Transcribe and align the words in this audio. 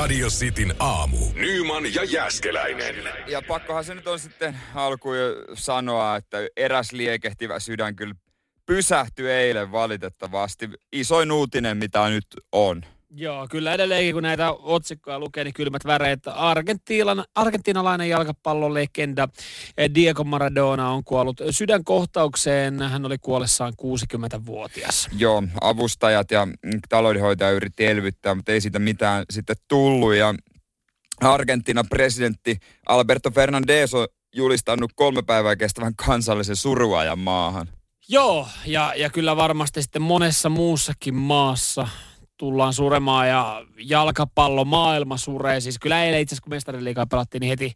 Radio 0.00 0.28
Cityn 0.28 0.74
aamu. 0.78 1.16
Nyman 1.34 1.94
ja 1.94 2.04
Jäskeläinen. 2.04 2.94
Ja 3.26 3.42
pakkohan 3.48 3.84
se 3.84 3.94
nyt 3.94 4.06
on 4.06 4.18
sitten 4.18 4.56
alkuun 4.74 5.18
jo 5.18 5.24
sanoa, 5.54 6.16
että 6.16 6.38
eräs 6.56 6.92
liekehtivä 6.92 7.58
sydän 7.58 7.96
kyllä 7.96 8.14
pysähtyi 8.66 9.30
eilen 9.30 9.72
valitettavasti. 9.72 10.70
Isoin 10.92 11.32
uutinen, 11.32 11.76
mitä 11.76 12.08
nyt 12.08 12.26
on. 12.52 12.82
Joo, 13.16 13.46
kyllä 13.50 13.74
edelleenkin 13.74 14.14
kun 14.14 14.22
näitä 14.22 14.52
otsikkoja 14.52 15.18
lukee, 15.18 15.44
niin 15.44 15.54
kylmät 15.54 15.84
väreet. 15.84 16.20
Argentiilan, 16.26 17.24
argentinalainen 17.34 18.08
jalkapallon 18.08 18.74
legenda 18.74 19.28
eh, 19.78 19.90
Diego 19.94 20.24
Maradona 20.24 20.90
on 20.90 21.04
kuollut 21.04 21.40
sydänkohtaukseen. 21.50 22.82
Hän 22.82 23.06
oli 23.06 23.18
kuollessaan 23.18 23.72
60-vuotias. 23.82 25.08
Joo, 25.18 25.42
avustajat 25.60 26.30
ja 26.30 26.48
taloudenhoitaja 26.88 27.50
yritti 27.50 27.86
elvyttää, 27.86 28.34
mutta 28.34 28.52
ei 28.52 28.60
siitä 28.60 28.78
mitään 28.78 29.24
sitten 29.30 29.56
tullut. 29.68 30.14
Ja 30.14 30.34
Argentiinan 31.20 31.88
presidentti 31.88 32.58
Alberto 32.88 33.30
Fernandez 33.30 33.94
on 33.94 34.08
julistanut 34.34 34.92
kolme 34.94 35.22
päivää 35.22 35.56
kestävän 35.56 35.94
kansallisen 35.94 36.56
suruajan 36.56 37.18
maahan. 37.18 37.68
Joo, 38.08 38.48
ja, 38.66 38.92
ja 38.96 39.10
kyllä 39.10 39.36
varmasti 39.36 39.82
sitten 39.82 40.02
monessa 40.02 40.48
muussakin 40.48 41.14
maassa 41.14 41.88
tullaan 42.40 42.72
suremaan 42.72 43.28
ja 43.28 43.62
jalkapallo 43.76 44.64
maailma 44.64 45.16
suree. 45.16 45.60
Siis 45.60 45.78
kyllä 45.78 46.04
eilen 46.04 46.20
itse 46.20 46.34
asiassa 46.34 46.42
kun 46.42 46.52
mestariliikaa 46.52 47.06
pelattiin, 47.06 47.40
niin 47.40 47.48
heti 47.48 47.72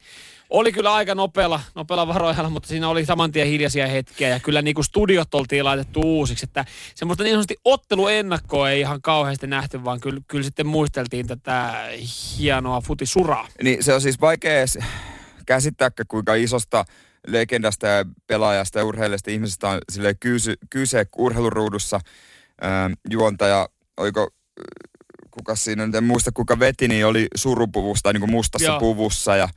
oli 0.51 0.73
kyllä 0.73 0.93
aika 0.93 1.15
nopealla, 1.15 1.61
nopealla 1.75 2.09
varoajalla, 2.09 2.51
mutta 2.51 2.69
siinä 2.69 2.89
oli 2.89 3.05
saman 3.05 3.33
tien 3.33 3.47
hiljaisia 3.49 3.87
hetkiä 3.87 4.29
ja 4.29 4.41
kyllä 4.41 4.63
niin 4.63 4.75
kuin 4.75 4.85
studiot 4.85 5.35
oltiin 5.35 5.65
laitettu 5.65 6.01
uusiksi, 6.01 6.45
että 6.45 6.65
semmoista 6.95 7.25
niin 7.25 7.33
sanotusti 7.33 7.57
otteluennakkoa 7.65 8.71
ei 8.71 8.81
ihan 8.81 9.03
kauheasti 9.03 9.47
nähty, 9.47 9.85
vaan 9.85 10.01
kyllä, 10.01 10.21
kyllä 10.29 10.45
sitten 10.45 10.67
muisteltiin 10.67 11.27
tätä 11.27 11.75
hienoa 12.39 12.81
futisuraa. 12.81 13.49
Niin 13.63 13.83
se 13.83 13.95
on 13.95 14.01
siis 14.01 14.21
vaikea 14.21 14.65
käsittää, 15.47 15.91
kuinka 16.09 16.35
isosta 16.35 16.85
legendasta 17.27 17.87
ja 17.87 18.05
pelaajasta 18.27 18.79
ja 18.79 18.85
urheilijasta 18.85 19.31
ihmisestä 19.31 19.69
on 19.69 19.81
kyse, 20.71 21.07
urheiluruudussa. 21.19 22.01
Ähm, 22.65 22.93
juontaja, 23.11 23.69
oiko 23.97 24.29
kuka 25.31 25.57
siinä, 25.57 25.83
en 25.83 26.05
muista 26.05 26.33
kuka 26.33 26.59
veti, 26.59 26.89
niin 26.89 27.07
oli 27.07 27.27
surupuvusta 27.35 28.13
niin 28.13 28.21
kuin 28.21 28.31
mustassa 28.31 28.69
Joo. 28.69 28.81
puvussa 28.81 29.37
ja, 29.37 29.49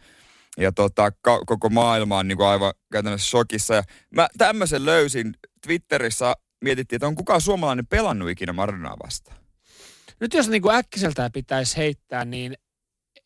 ja 0.58 0.72
tota, 0.72 1.12
ka, 1.22 1.46
koko 1.46 1.70
maailma 1.70 2.18
on 2.18 2.28
niin 2.28 2.38
kuin 2.38 2.48
aivan 2.48 2.74
käytännössä 2.92 3.30
shokissa. 3.30 3.76
Ja 3.76 3.84
mä 4.12 4.28
tämmöisen 4.38 4.86
löysin 4.86 5.34
Twitterissä, 5.62 6.34
mietittiin, 6.62 6.98
että 6.98 7.08
on 7.08 7.16
kukaan 7.16 7.42
suomalainen 7.42 7.88
pelannut 7.88 8.30
ikinä 8.30 8.54
Maradonaa 8.54 8.98
vastaan. 9.04 9.38
Nyt 10.20 10.34
jos 10.34 10.50
niin 10.50 10.62
kuin 10.62 10.76
äkkiseltään 10.76 11.32
pitäisi 11.32 11.78
heittää, 11.78 12.26
niin 12.26 12.58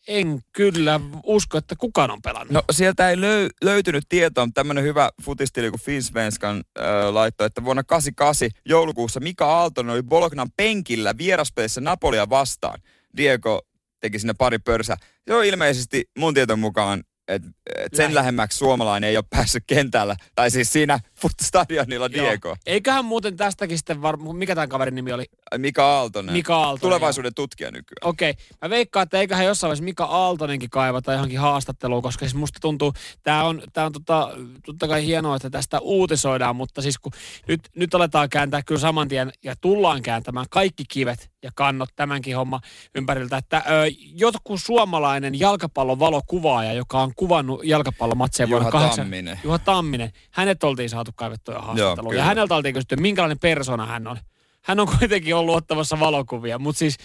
en 0.07 0.39
kyllä 0.53 0.99
usko, 1.23 1.57
että 1.57 1.75
kukaan 1.75 2.11
on 2.11 2.21
pelannut. 2.21 2.51
No 2.51 2.63
sieltä 2.71 3.09
ei 3.09 3.21
löy, 3.21 3.49
löytynyt 3.63 4.03
tietoa, 4.09 4.45
mutta 4.45 4.59
tämmöinen 4.59 4.83
hyvä 4.83 5.09
futistili 5.23 5.69
kuin 5.69 5.81
Finsvenskan 5.81 6.63
äh, 6.79 6.85
laittoi, 7.11 7.47
että 7.47 7.63
vuonna 7.63 7.83
88 7.83 8.49
joulukuussa 8.65 9.19
Mika 9.19 9.45
Aaltonen 9.45 9.93
oli 9.93 10.03
Bolognan 10.03 10.49
penkillä 10.57 11.17
vieraspelissä 11.17 11.81
Napolia 11.81 12.29
vastaan. 12.29 12.81
Diego 13.17 13.61
teki 13.99 14.19
sinne 14.19 14.33
pari 14.37 14.59
pörsää. 14.59 14.97
Se 15.27 15.35
on 15.35 15.45
ilmeisesti 15.45 16.09
mun 16.17 16.33
tieton 16.33 16.59
mukaan 16.59 17.03
et, 17.27 17.43
et 17.77 17.93
sen 17.93 18.03
Lähi. 18.03 18.15
lähemmäksi 18.15 18.57
suomalainen 18.57 19.09
ei 19.09 19.17
ole 19.17 19.25
päässyt 19.29 19.63
kentällä. 19.67 20.15
Tai 20.35 20.51
siis 20.51 20.73
siinä 20.73 20.99
stadionilla 21.41 22.11
Diego. 22.11 22.47
Joo. 22.47 22.57
Eiköhän 22.65 23.05
muuten 23.05 23.37
tästäkin 23.37 23.77
sitten 23.77 24.01
var... 24.01 24.17
Mikä 24.17 24.55
tämän 24.55 24.69
kaverin 24.69 24.95
nimi 24.95 25.13
oli? 25.13 25.25
Mika 25.57 25.85
Aaltonen. 25.85 26.33
Mika 26.33 26.55
Aaltonen. 26.55 26.81
Tulevaisuuden 26.81 27.29
joo. 27.37 27.45
tutkija 27.45 27.71
nykyään. 27.71 28.09
Okei. 28.09 28.29
Okay. 28.29 28.43
Mä 28.61 28.69
veikkaan, 28.69 29.03
että 29.03 29.19
eiköhän 29.19 29.45
jossain 29.45 29.69
vaiheessa 29.69 29.83
Mika 29.83 30.03
Aaltonenkin 30.05 30.69
kaivata 30.69 31.13
johonkin 31.13 31.39
haastatteluun, 31.39 32.01
koska 32.01 32.25
siis 32.25 32.35
musta 32.35 32.59
tuntuu, 32.61 32.93
tää 33.23 33.43
on, 33.43 33.61
tää 33.73 33.85
on 33.85 33.91
tota, 33.91 34.29
totta 34.65 34.87
kai 34.87 35.05
hienoa, 35.05 35.35
että 35.35 35.49
tästä 35.49 35.79
uutisoidaan, 35.79 36.55
mutta 36.55 36.81
siis 36.81 36.99
kun 36.99 37.11
nyt, 37.47 37.61
nyt 37.75 37.95
aletaan 37.95 38.29
kääntää 38.29 38.61
kyllä 38.63 38.81
saman 38.81 39.07
tien 39.07 39.31
ja 39.43 39.55
tullaan 39.61 40.01
kääntämään 40.01 40.45
kaikki 40.49 40.83
kivet 40.89 41.31
ja 41.43 41.51
kannot 41.55 41.89
tämänkin 41.95 42.35
homma 42.35 42.59
ympäriltä, 42.95 43.37
että 43.37 43.57
ö, 43.57 43.85
jotkut 44.15 44.61
suomalainen 44.61 45.39
jalkapallon 45.39 45.99
valokuvaaja, 45.99 46.73
joka 46.73 47.01
on 47.01 47.11
kuvannut 47.15 47.61
jalkapallomatseja 47.63 48.49
vuonna 48.49 48.71
8. 48.71 48.97
Tamminen. 48.97 49.39
Juha 49.43 49.59
Tamminen. 49.59 50.11
Hänet 50.31 50.63
oltiin 50.63 50.89
saatu 50.89 51.11
kaivettua 51.15 51.59
haastatteluun. 51.59 52.15
Ja 52.15 52.23
häneltä 52.23 52.55
oltiin 52.55 52.73
kysytty, 52.73 52.95
minkälainen 52.95 53.39
persona 53.39 53.85
hän 53.85 54.07
on. 54.07 54.17
Hän 54.63 54.79
on 54.79 54.87
kuitenkin 54.99 55.35
ollut 55.35 55.55
ottamassa 55.55 55.99
valokuvia, 55.99 56.59
mutta 56.59 56.79
siis 56.79 56.97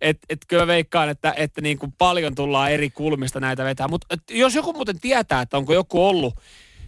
et, 0.00 0.18
et 0.28 0.38
kyllä 0.48 0.66
veikkaan, 0.66 1.08
että, 1.08 1.34
että 1.36 1.60
niin 1.60 1.78
kuin 1.78 1.92
paljon 1.98 2.34
tullaan 2.34 2.72
eri 2.72 2.90
kulmista 2.90 3.40
näitä 3.40 3.64
vetää. 3.64 3.88
Mutta 3.88 4.16
jos 4.30 4.54
joku 4.54 4.72
muuten 4.72 5.00
tietää, 5.00 5.40
että 5.40 5.56
onko 5.56 5.74
joku 5.74 6.06
ollut, 6.06 6.34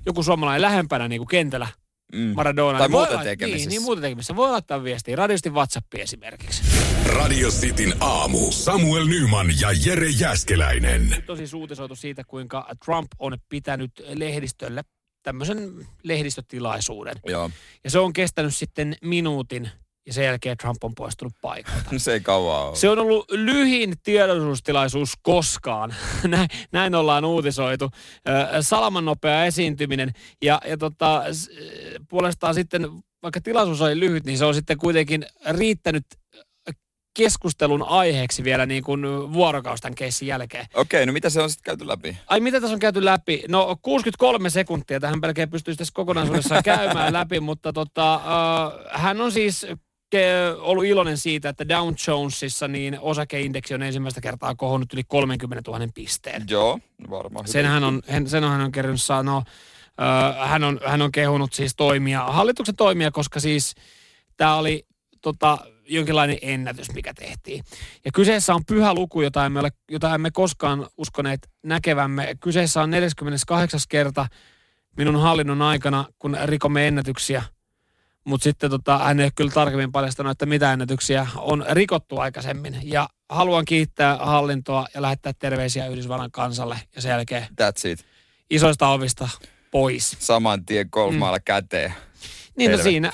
joku 0.07 0.23
suomalainen 0.23 0.63
lähempänä 0.63 1.09
niin 1.09 1.19
kuin 1.19 1.29
kentällä 1.29 1.69
mm. 2.13 2.33
Maradona. 2.37 2.79
Tai 2.79 2.89
niin 2.89 2.99
muuten 2.99 3.19
tekemisissä. 3.19 3.69
Niin, 3.69 3.69
niin 3.69 3.83
muuten 3.83 4.03
tekemisissä. 4.03 4.37
Voi 4.37 4.51
laittaa 4.51 4.85
viestiä. 4.85 5.17
Radiosti 5.17 5.51
WhatsApp 5.51 5.95
esimerkiksi. 5.95 6.63
Radio 7.07 7.49
Cityn 7.49 7.95
aamu. 8.01 8.53
Samuel 8.53 9.07
Nyman 9.07 9.47
ja 9.61 9.69
Jere 9.87 10.09
Jäskeläinen. 10.09 11.09
Nyt 11.11 11.31
on 11.31 11.37
siis 11.37 11.55
uutisoitu 11.55 11.97
siitä, 11.97 12.25
kuinka 12.25 12.67
Trump 12.85 13.13
on 13.19 13.39
pitänyt 13.49 13.93
lehdistölle 14.15 14.83
tämmöisen 15.23 15.87
lehdistötilaisuuden. 16.03 17.15
Joo. 17.27 17.51
Ja 17.85 17.91
se 17.91 17.99
on 17.99 18.13
kestänyt 18.13 18.55
sitten 18.55 18.97
minuutin 19.03 19.71
ja 20.07 20.13
sen 20.13 20.25
jälkeen 20.25 20.57
Trump 20.57 20.85
on 20.85 20.95
poistunut 20.95 21.33
paikalta. 21.43 21.91
se 21.99 22.13
ei 22.13 22.21
kauan 22.21 22.67
ole. 22.67 22.77
Se 22.77 22.89
on 22.89 22.99
ollut 22.99 23.31
lyhin 23.31 23.95
tiedotustilaisuus 24.03 25.13
koskaan. 25.23 25.95
näin, 26.29 26.49
näin 26.73 26.95
ollaan 26.95 27.25
uutisoitu. 27.25 27.91
Salaman 28.61 29.05
nopea 29.05 29.45
esiintyminen. 29.45 30.13
Ja, 30.43 30.61
ja 30.67 30.77
tota, 30.77 31.23
puolestaan 32.09 32.55
sitten, 32.55 32.89
vaikka 33.23 33.41
tilaisuus 33.41 33.81
oli 33.81 34.01
lyhyt, 34.01 34.25
niin 34.25 34.39
se 34.39 34.45
on 34.45 34.55
sitten 34.55 34.79
kuitenkin 34.79 35.27
riittänyt 35.51 36.05
keskustelun 37.15 37.83
aiheeksi 37.83 38.45
vielä 38.45 38.67
niin 38.67 38.83
kuin 38.83 39.03
vuorokaustan 39.33 39.95
keissin 39.95 40.29
jälkeen. 40.29 40.67
Okei, 40.75 41.07
no 41.07 41.13
mitä 41.13 41.31
se 41.31 41.43
on 41.43 41.51
sitten 41.51 41.65
käyty 41.65 41.89
läpi? 41.89 42.17
Ai 42.27 42.41
mitä 42.41 42.61
tässä 42.61 42.75
on 42.75 42.81
käyty 42.81 43.05
läpi? 43.05 43.43
No 43.49 43.77
63 43.83 44.51
sekuntia, 44.51 45.01
tähän 45.01 45.21
melkein 45.21 45.51
pystyisi 45.51 45.79
tässä 45.79 45.93
kokonaisuudessaan 45.95 46.63
käymään 46.75 47.13
läpi, 47.13 47.41
mutta 47.41 47.73
tota, 47.73 48.17
uh, 48.17 48.91
hän 48.91 49.21
on 49.21 49.33
siis 49.33 49.67
ollut 50.59 50.85
iloinen 50.85 51.19
siitä, 51.19 51.49
että 51.49 51.69
Dow 51.69 51.95
Jonesissa 52.09 52.69
niin 52.69 52.99
osakeindeksi 53.01 53.75
on 53.75 53.83
ensimmäistä 53.83 54.21
kertaa 54.21 54.55
kohonnut 54.55 54.93
yli 54.93 55.05
30 55.05 55.71
000 55.71 55.89
pisteen. 55.95 56.45
Joo, 56.51 56.79
varmaan. 57.11 57.49
Sen 57.49 57.67
hän 57.67 57.85
on, 57.85 58.03
sen 58.27 58.45
hän 58.45 58.61
on 58.61 58.73
kerännyt 58.73 59.03
sanoa. 59.03 59.43
Hän, 60.47 60.65
on, 60.65 60.81
hän 60.87 61.03
on 61.03 61.13
kehunut 61.13 61.53
siis 61.53 61.77
toimia, 61.77 62.25
hallituksen 62.25 62.77
toimia, 62.77 63.11
koska 63.11 63.41
siis 63.41 63.75
tämä 64.37 64.57
oli 64.57 64.87
tota, 65.21 65.59
jonkinlainen 65.89 66.39
ennätys, 66.43 66.95
mikä 66.95 67.15
tehtiin. 67.15 67.65
Ja 68.05 68.11
kyseessä 68.15 68.55
on 68.55 68.65
pyhä 68.65 68.95
luku, 68.95 69.23
jota 69.23 69.47
emme, 69.47 69.61
ole, 69.61 69.71
jota 69.91 70.15
emme 70.15 70.31
koskaan 70.31 70.87
uskoneet 70.97 71.51
näkevämme. 71.63 72.35
Kyseessä 72.41 72.83
on 72.83 72.91
48. 72.91 73.81
kerta 73.89 74.27
minun 74.97 75.21
hallinnon 75.21 75.63
aikana, 75.63 76.05
kun 76.19 76.37
rikomme 76.45 76.89
ennätyksiä– 76.89 77.43
mutta 78.25 78.45
sitten 78.45 78.71
tota, 78.71 78.99
hän 78.99 79.21
ei 79.21 79.31
kyllä 79.35 79.51
tarkemmin 79.51 79.93
paljastanut, 79.93 80.31
että 80.31 80.47
mitä 80.47 80.73
ennätyksiä 80.73 81.27
on 81.37 81.65
rikottu 81.71 82.19
aikaisemmin. 82.19 82.79
Ja 82.83 83.09
haluan 83.29 83.65
kiittää 83.65 84.17
hallintoa 84.17 84.87
ja 84.95 85.03
lähettää 85.03 85.33
terveisiä 85.39 85.87
Yhdysvallan 85.87 86.31
kansalle. 86.31 86.81
Ja 86.97 87.03
sen 87.03 87.11
jälkeen 87.11 87.43
That's 87.43 87.89
it. 87.89 88.07
isoista 88.51 88.89
ovista 88.89 89.29
pois. 89.71 90.17
Saman 90.19 90.67
tien 90.67 90.91
kolmaalla 90.91 91.39
mm. 91.39 91.45
käteen. 91.45 91.95
Niin 92.57 92.71
no 92.71 92.79
siinä, 92.79 93.13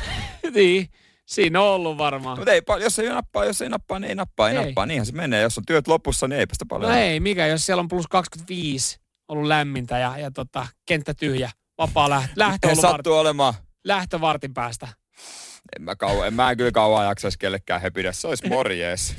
niin, 0.54 0.88
siinä 1.26 1.60
on 1.60 1.68
ollut 1.68 1.98
varmaan. 1.98 2.38
Mutta 2.38 2.52
ei, 2.52 2.62
jos 2.80 2.98
ei 2.98 3.08
nappaa, 3.08 3.44
jos 3.44 3.62
ei 3.62 3.68
nappaa, 3.68 3.98
niin 3.98 4.08
ei 4.08 4.14
nappaa, 4.14 4.50
ei, 4.50 4.56
ei. 4.56 4.64
nappaa. 4.64 4.86
Niinhän 4.86 5.06
se 5.06 5.12
menee. 5.12 5.42
Jos 5.42 5.58
on 5.58 5.64
työt 5.66 5.88
lopussa, 5.88 6.28
niin 6.28 6.38
eipä 6.38 6.54
sitä 6.54 6.66
paljon. 6.68 6.92
No 6.92 6.98
ei, 6.98 7.20
mikä, 7.20 7.46
jos 7.46 7.66
siellä 7.66 7.80
on 7.80 7.88
plus 7.88 8.06
25 8.06 9.00
ollut 9.28 9.46
lämmintä 9.46 9.98
ja, 9.98 10.18
ja 10.18 10.30
tota, 10.30 10.66
kenttä 10.86 11.14
tyhjä, 11.14 11.50
vapaa 11.78 12.10
lähtö. 12.10 12.32
lähtö 12.36 12.68
ollut 12.68 12.80
sattuu 12.80 13.14
olemaan 13.14 13.54
lähtövartin 13.84 14.54
päästä. 14.54 14.88
En 15.76 15.82
mä, 15.82 15.96
kauan, 15.96 16.26
en 16.26 16.34
mä 16.34 16.56
kyllä 16.56 16.72
kauan 16.72 17.06
jaksaisi 17.06 17.38
kellekään 17.38 17.80
hepidä. 17.80 18.12
Se 18.12 18.28
olisi 18.28 18.48
morjees. 18.48 19.14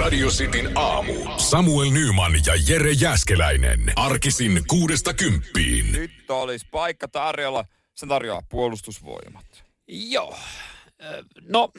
Radio 0.00 0.28
Cityn 0.28 0.78
aamu. 0.78 1.12
Samuel 1.36 1.90
Nyman 1.90 2.32
ja 2.46 2.54
Jere 2.68 2.92
Jäskeläinen. 2.92 3.92
Arkisin 3.96 4.62
kuudesta 4.66 5.14
kymppiin. 5.14 5.92
Nyt 5.92 6.30
olisi 6.30 6.66
paikka 6.70 7.08
tarjolla. 7.08 7.64
Se 7.94 8.06
tarjoaa 8.06 8.42
puolustusvoimat. 8.48 9.64
Joo. 9.88 10.36
No, 11.48 11.70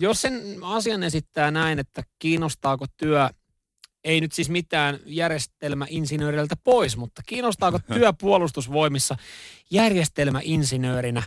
jos 0.00 0.22
sen 0.22 0.42
asian 0.62 1.02
esittää 1.02 1.50
näin, 1.50 1.78
että 1.78 2.02
kiinnostaako 2.18 2.86
työ, 2.96 3.30
ei 4.04 4.20
nyt 4.20 4.32
siis 4.32 4.50
mitään 4.50 4.98
järjestelmäinsinööriltä 5.06 6.56
pois, 6.64 6.96
mutta 6.96 7.22
kiinnostaako 7.26 7.78
työ 7.94 8.12
puolustusvoimissa 8.12 9.16
järjestelmäinsinöörinä, 9.70 11.22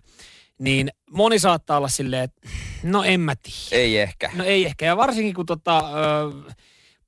niin 0.59 0.89
moni 1.09 1.39
saattaa 1.39 1.77
olla 1.77 1.87
silleen, 1.87 2.23
että 2.23 2.49
no 2.83 3.03
en 3.03 3.19
mä 3.19 3.35
tiedä. 3.35 3.81
Ei 3.83 3.99
ehkä. 3.99 4.31
No 4.35 4.43
ei 4.43 4.65
ehkä. 4.65 4.85
Ja 4.85 4.97
varsinkin 4.97 5.33
kun 5.33 5.45
tota, 5.45 5.79
ö, 5.79 6.53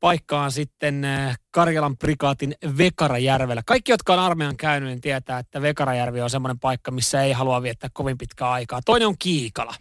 paikkaan 0.06 0.52
sitten 0.52 1.06
äh, 1.06 1.38
Karjalan 1.52 1.98
prikaatin 1.98 2.56
Vekarajärvellä. 2.78 3.62
Kaikki, 3.66 3.92
jotka 3.92 4.14
on 4.14 4.20
armeijan 4.20 4.58
käynyt, 4.58 4.90
niin 4.90 5.02
tietää, 5.02 5.40
että 5.40 5.62
Vekarajärvi 5.62 6.22
on 6.22 6.30
semmoinen 6.30 6.60
paikka, 6.60 6.92
missä 6.92 7.24
ei 7.24 7.32
halua 7.32 7.62
viettää 7.62 7.90
kovin 7.94 8.18
pitkää 8.18 8.52
aikaa. 8.52 8.80
Toinen 8.86 9.08
on 9.08 9.16
Kiikala. 9.20 9.76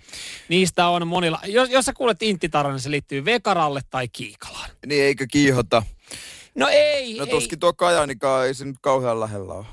Niistä 0.49 0.89
on 0.89 1.07
monilla, 1.07 1.41
jos, 1.47 1.71
jos 1.71 1.85
sä 1.85 1.93
kuulet 1.93 2.23
Inttitaran, 2.23 2.73
niin 2.73 2.81
se 2.81 2.91
liittyy 2.91 3.25
Vekaralle 3.25 3.81
tai 3.91 4.09
Kiikalaan. 4.09 4.71
Niin 4.87 5.05
eikö 5.05 5.27
kiihota? 5.31 5.83
No 6.55 6.69
ei, 6.69 7.19
No 7.19 7.25
ei. 7.25 7.31
tuskin 7.31 7.59
tuo 7.59 7.73
Kajaanikaan 7.73 8.47
ei 8.47 8.55
se 8.55 8.65
nyt 8.65 8.77
kauhean 8.81 9.21
lähellä 9.21 9.53
ole. 9.53 9.67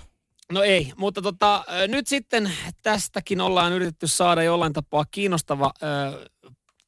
No 0.51 0.63
ei, 0.63 0.93
mutta 0.97 1.21
tota, 1.21 1.63
nyt 1.87 2.07
sitten 2.07 2.51
tästäkin 2.83 3.41
ollaan 3.41 3.73
yritetty 3.73 4.07
saada 4.07 4.43
jollain 4.43 4.73
tapaa 4.73 5.05
kiinnostava, 5.11 5.71
ö, 5.83 6.29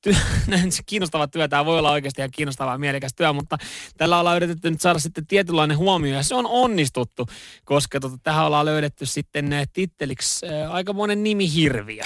työ, 0.04 0.14
kiinnostava 0.86 1.28
työ. 1.28 1.48
Tämä 1.48 1.66
voi 1.66 1.80
olla 1.80 1.92
oikeasti 1.92 2.22
ihan 2.22 2.32
kiinnostava 2.32 2.72
ja 2.72 2.78
mielekäs 2.78 3.14
työ, 3.14 3.34
mutta 3.34 3.58
tällä 3.98 4.20
ollaan 4.20 4.36
yritetty 4.36 4.72
nyt 4.72 4.82
saada 4.82 5.00
sitten 5.00 5.28
tietynlainen 5.28 5.78
huomio 5.78 6.16
ja 6.16 6.24
se 6.24 6.36
on 6.36 6.46
onnistuttu, 6.46 7.28
koska 7.66 8.00
tota, 8.00 8.18
tähän 8.24 8.46
ollaan 8.46 8.66
löydetty 8.66 9.06
sitten 9.06 9.54
ö, 9.54 9.66
titteliksi 9.74 10.46
ö, 10.46 10.70
aika 10.70 10.94
monen 10.94 11.24
nimi 11.24 11.54
hirviö. 11.54 12.04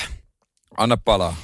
Anna 0.78 0.98
palaa. 0.98 1.36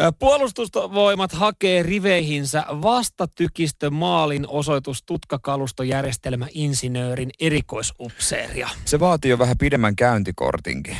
Ö, 0.00 0.12
Puolustusvoimat 0.18 1.32
hakee 1.32 1.82
riveihinsä 1.82 2.64
vastatykistö 2.68 3.90
maalin 3.90 4.48
osoitus 4.48 5.02
tutkakalustojärjestelmä 5.02 6.46
insinöörin 6.54 7.30
erikoisupseeria. 7.40 8.68
Se 8.84 9.00
vaatii 9.00 9.30
jo 9.30 9.38
vähän 9.38 9.58
pidemmän 9.58 9.96
käyntikortinkin. 9.96 10.96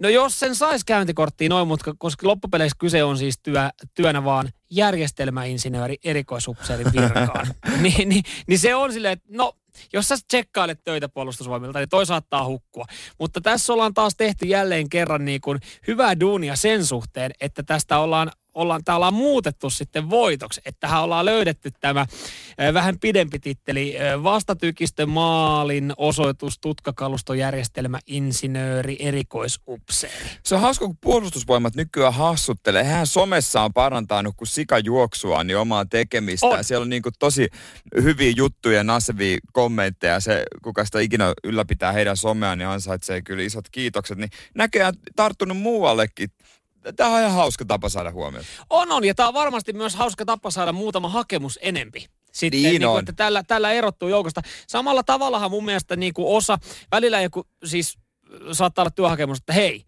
No 0.00 0.08
jos 0.08 0.40
sen 0.40 0.54
saisi 0.54 0.86
käyntikorttiin 0.86 1.50
noin, 1.50 1.68
mutta 1.68 1.94
koska 1.98 2.26
loppupeleissä 2.26 2.76
kyse 2.78 3.04
on 3.04 3.18
siis 3.18 3.38
työ, 3.42 3.70
työnä 3.94 4.24
vaan 4.24 4.48
järjestelmäinsinööri 4.70 5.96
erikoisupseerin 6.04 6.92
virkaan, 6.92 7.46
niin, 7.82 8.08
niin, 8.08 8.22
niin 8.46 8.58
se 8.58 8.74
on 8.74 8.92
silleen, 8.92 9.12
että 9.12 9.28
no 9.30 9.52
jos 9.92 10.08
sä 10.08 10.16
tsekkailet 10.28 10.84
töitä 10.84 11.08
puolustusvoimilta, 11.08 11.78
niin 11.78 11.88
toi 11.88 12.06
saattaa 12.06 12.44
hukkua. 12.44 12.84
Mutta 13.18 13.40
tässä 13.40 13.72
ollaan 13.72 13.94
taas 13.94 14.14
tehty 14.16 14.46
jälleen 14.46 14.88
kerran 14.88 15.24
niin 15.24 15.40
kuin 15.40 15.60
hyvää 15.86 16.20
duunia 16.20 16.56
sen 16.56 16.86
suhteen, 16.86 17.30
että 17.40 17.62
tästä 17.62 17.98
ollaan 17.98 18.32
ollaan, 18.58 18.84
tää 18.84 18.96
ollaan 18.96 19.14
muutettu 19.14 19.70
sitten 19.70 20.10
voitoksi, 20.10 20.60
että 20.64 20.80
tähän 20.80 21.02
ollaan 21.02 21.24
löydetty 21.24 21.70
tämä 21.80 22.06
vähän 22.74 22.98
pidempi 22.98 23.38
titteli, 23.38 23.96
vastatykistö 24.22 25.06
maalin 25.06 25.92
osoitus 25.96 26.58
tutkakalustojärjestelmä 26.58 27.98
insinööri 28.06 28.96
erikoisupseeri. 29.00 30.30
Se 30.44 30.54
on 30.54 30.60
hauska, 30.60 30.86
kun 30.86 30.96
puolustusvoimat 31.00 31.74
nykyään 31.74 32.14
hassuttelee. 32.14 32.84
Hän 32.84 33.06
somessa 33.06 33.62
on 33.62 33.72
parantanut 33.72 34.34
kuin 34.36 34.48
sikajuoksua 34.48 35.44
niin 35.44 35.56
omaa 35.56 35.86
tekemistä. 35.86 36.46
On. 36.46 36.64
Siellä 36.64 36.82
on 36.82 36.88
niin 36.88 37.02
kuin 37.02 37.12
tosi 37.18 37.48
hyviä 38.02 38.32
juttuja, 38.36 38.84
nasevia 38.84 39.38
kommentteja. 39.52 40.20
Se, 40.20 40.42
kuka 40.62 40.84
sitä 40.84 41.00
ikinä 41.00 41.32
ylläpitää 41.44 41.92
heidän 41.92 42.16
someaan, 42.16 42.58
niin 42.58 42.68
ansaitsee 42.68 43.22
kyllä 43.22 43.42
isot 43.42 43.68
kiitokset. 43.72 44.18
Niin 44.18 44.30
näköjään 44.54 44.94
tarttunut 45.16 45.56
muuallekin. 45.56 46.28
Tämä 46.96 47.10
on 47.10 47.20
ihan 47.20 47.32
hauska 47.32 47.64
tapa 47.64 47.88
saada 47.88 48.10
huomiota. 48.10 48.46
On, 48.70 48.92
on. 48.92 49.04
Ja 49.04 49.14
tämä 49.14 49.28
on 49.28 49.34
varmasti 49.34 49.72
myös 49.72 49.94
hauska 49.94 50.24
tapa 50.24 50.50
saada 50.50 50.72
muutama 50.72 51.08
hakemus 51.08 51.58
enempi. 51.62 52.06
Sitten, 52.32 52.62
Niin 52.62 52.80
niin 52.80 52.90
kuin, 52.90 52.98
että 52.98 53.12
tällä, 53.12 53.42
tällä 53.46 53.72
erottuu 53.72 54.08
joukosta. 54.08 54.42
Samalla 54.66 55.02
tavallahan 55.02 55.50
mun 55.50 55.64
mielestä 55.64 55.96
niin 55.96 56.14
kuin 56.14 56.36
osa, 56.36 56.58
välillä 56.92 57.20
joku 57.20 57.46
siis 57.64 57.98
saattaa 58.52 58.82
olla 58.82 58.90
työhakemus, 58.90 59.38
että 59.38 59.52
hei, 59.52 59.84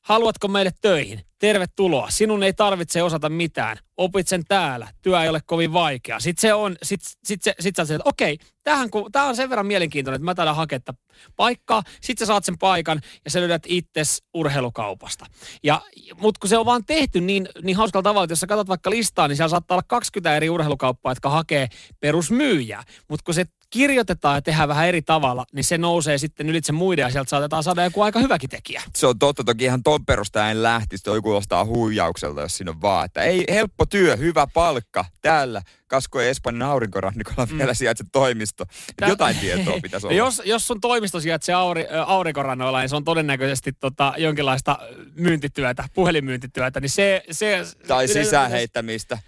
haluatko 0.00 0.48
meille 0.48 0.70
töihin? 0.80 1.29
Tervetuloa. 1.40 2.10
Sinun 2.10 2.42
ei 2.42 2.52
tarvitse 2.52 3.02
osata 3.02 3.28
mitään. 3.28 3.76
Opit 3.96 4.28
sen 4.28 4.44
täällä. 4.48 4.88
Työ 5.02 5.22
ei 5.22 5.28
ole 5.28 5.40
kovin 5.46 5.72
vaikea. 5.72 6.20
Sitten 6.20 6.40
se 6.40 6.54
on, 6.54 6.76
sit, 6.82 7.00
sit, 7.24 7.42
se, 7.42 7.54
sit 7.60 7.76
sä 7.76 7.82
että 7.82 7.98
okei, 8.04 8.38
tämähän, 8.62 8.90
kun, 8.90 9.10
on 9.14 9.36
sen 9.36 9.50
verran 9.50 9.66
mielenkiintoinen, 9.66 10.16
että 10.16 10.24
mä 10.24 10.34
täällä 10.34 10.54
hakea 10.54 10.80
tätä 10.80 10.98
paikkaa. 11.36 11.82
Sitten 12.00 12.26
sä 12.26 12.26
saat 12.26 12.44
sen 12.44 12.58
paikan 12.58 13.00
ja 13.24 13.30
sä 13.30 13.40
löydät 13.40 13.62
itses 13.66 14.22
urheilukaupasta. 14.34 15.26
Ja, 15.62 15.82
mutta 16.20 16.38
kun 16.40 16.48
se 16.50 16.58
on 16.58 16.66
vaan 16.66 16.84
tehty 16.84 17.20
niin, 17.20 17.48
niin 17.62 17.76
hauskalla 17.76 18.02
tavalla, 18.02 18.24
että 18.24 18.32
jos 18.32 18.40
sä 18.40 18.46
katsot 18.46 18.68
vaikka 18.68 18.90
listaa, 18.90 19.28
niin 19.28 19.36
siellä 19.36 19.48
saattaa 19.48 19.74
olla 19.74 19.84
20 19.88 20.36
eri 20.36 20.50
urheilukauppaa, 20.50 21.12
jotka 21.12 21.30
hakee 21.30 21.68
perusmyyjää. 22.00 22.84
Mutta 23.08 23.24
kun 23.24 23.34
se 23.34 23.44
kirjoitetaan 23.70 24.36
ja 24.36 24.42
tehdään 24.42 24.68
vähän 24.68 24.88
eri 24.88 25.02
tavalla, 25.02 25.44
niin 25.52 25.64
se 25.64 25.78
nousee 25.78 26.18
sitten 26.18 26.48
ylitse 26.50 26.72
muiden 26.72 27.02
ja 27.02 27.10
sieltä 27.10 27.30
saatetaan 27.30 27.62
saada 27.62 27.84
joku 27.84 28.02
aika 28.02 28.18
hyväkin 28.18 28.50
tekijä. 28.50 28.82
Se 28.96 29.06
on 29.06 29.18
totta, 29.18 29.44
toki 29.44 29.64
ihan 29.64 29.82
ton 29.82 30.06
perusta 30.06 30.50
en 30.50 30.62
lähtisi. 30.62 31.04
Toi 31.04 31.20
kuulostaa 31.30 31.64
huijaukselta, 31.64 32.40
jos 32.40 32.56
siinä 32.56 32.70
on 32.70 32.82
vaan, 32.82 33.04
että 33.04 33.22
ei 33.22 33.44
helppo 33.50 33.86
työ, 33.86 34.16
hyvä 34.16 34.46
palkka 34.54 35.04
täällä. 35.22 35.62
Kasko 35.86 36.20
Espanjan 36.20 36.70
aurinkorannikolla 36.70 37.46
mm. 37.46 37.58
vielä 37.58 37.74
sijaitse 37.74 38.04
toimisto. 38.12 38.64
Tää- 38.96 39.08
Jotain 39.08 39.36
tietoa 39.36 39.80
pitäisi 39.82 40.06
olla. 40.06 40.16
jos, 40.16 40.42
jos 40.44 40.66
sun 40.66 40.80
toimisto 40.80 41.20
sijaitsee 41.20 41.54
auri, 41.54 41.86
aurinkorannoilla, 42.06 42.80
niin 42.80 42.88
se 42.88 42.96
on 42.96 43.04
todennäköisesti 43.04 43.72
tota, 43.72 44.14
jonkinlaista 44.18 44.78
myyntityötä, 45.14 45.84
puhelinmyyntityötä, 45.94 46.80
niin 46.80 46.90
se... 46.90 47.22
se 47.30 47.62
Tai 47.86 48.08
sisäänheittämistä. 48.08 49.18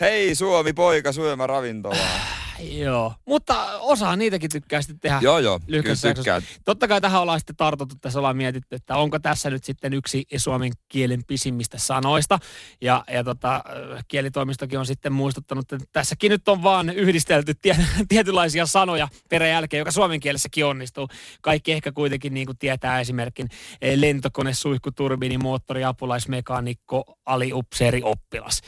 Hei 0.00 0.34
Suomi, 0.34 0.72
poika, 0.72 1.12
syömä 1.12 1.46
ravintolaa. 1.46 2.35
Joo, 2.60 3.14
mutta 3.26 3.78
osa 3.78 4.16
niitäkin 4.16 4.50
tykkää 4.50 4.82
sitten 4.82 5.00
tehdä 5.00 5.18
joo, 5.22 5.38
joo, 5.38 5.60
kyllä 5.66 6.14
tykkään. 6.14 6.42
Totta 6.64 6.88
kai 6.88 7.00
tähän 7.00 7.22
ollaan 7.22 7.40
sitten 7.40 7.56
tartuttu, 7.56 7.94
tässä 8.00 8.18
ollaan 8.18 8.36
mietitty, 8.36 8.76
että 8.76 8.96
onko 8.96 9.18
tässä 9.18 9.50
nyt 9.50 9.64
sitten 9.64 9.94
yksi 9.94 10.24
suomen 10.36 10.72
kielen 10.88 11.24
pisimmistä 11.24 11.78
sanoista. 11.78 12.38
Ja, 12.80 13.04
ja 13.12 13.24
tota, 13.24 13.64
kielitoimistokin 14.08 14.78
on 14.78 14.86
sitten 14.86 15.12
muistuttanut, 15.12 15.72
että 15.72 15.86
tässäkin 15.92 16.30
nyt 16.30 16.48
on 16.48 16.62
vaan 16.62 16.90
yhdistelty 16.90 17.54
tie, 17.54 17.76
tietynlaisia 18.08 18.66
sanoja 18.66 19.08
peräjälkeen, 19.30 19.78
joka 19.78 19.90
suomen 19.90 20.20
kielessäkin 20.20 20.64
onnistuu. 20.64 21.08
Kaikki 21.42 21.72
ehkä 21.72 21.92
kuitenkin 21.92 22.34
niin 22.34 22.46
kuin 22.46 22.58
tietää 22.58 23.00
esimerkin 23.00 23.48
eh, 23.82 23.98
lentokone, 23.98 24.54
suihku, 24.54 24.90
turbiini, 24.92 25.38
moottori, 25.38 25.84
apulaismekaanikko, 25.84 27.18
aliupseeri, 27.26 28.00
oppilas. 28.04 28.60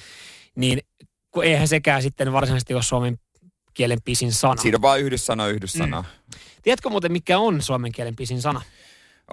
Niin 0.57 0.79
kun 1.31 1.45
eihän 1.45 1.69
sekään 1.69 2.03
sitten 2.03 2.33
varsinaisesti 2.33 2.75
ole 2.75 2.83
suomen 2.83 3.19
kielen 3.79 4.03
pisin 4.05 4.33
sana. 4.33 4.63
Siinä 4.63 4.77
on 4.77 4.83
vaan 4.83 5.01
yhdyssana, 5.01 5.47
yhdyssana. 5.49 6.03
Mm. 6.03 6.39
Tiedätkö 6.63 6.89
muuten, 6.91 7.13
mikä 7.13 7.39
on 7.39 7.63
suomen 7.63 7.93
kielen 7.93 8.17
pisin 8.17 8.41
sana? 8.43 8.63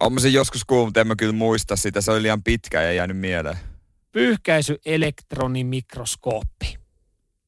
Olen 0.01 0.13
mä 0.13 0.19
sen 0.19 0.33
joskus 0.33 0.65
kuullut, 0.65 0.87
mutta 0.87 1.01
en 1.01 1.07
mä 1.07 1.15
kyllä 1.15 1.33
muista 1.33 1.75
sitä. 1.75 2.01
Se 2.01 2.11
oli 2.11 2.21
liian 2.21 2.43
pitkä 2.43 2.81
ja 2.81 2.89
ei 2.89 2.97
jäänyt 2.97 3.17
mieleen. 3.17 3.57
Pyyhkäisy 4.11 4.79
elektronimikroskooppi. 4.85 6.77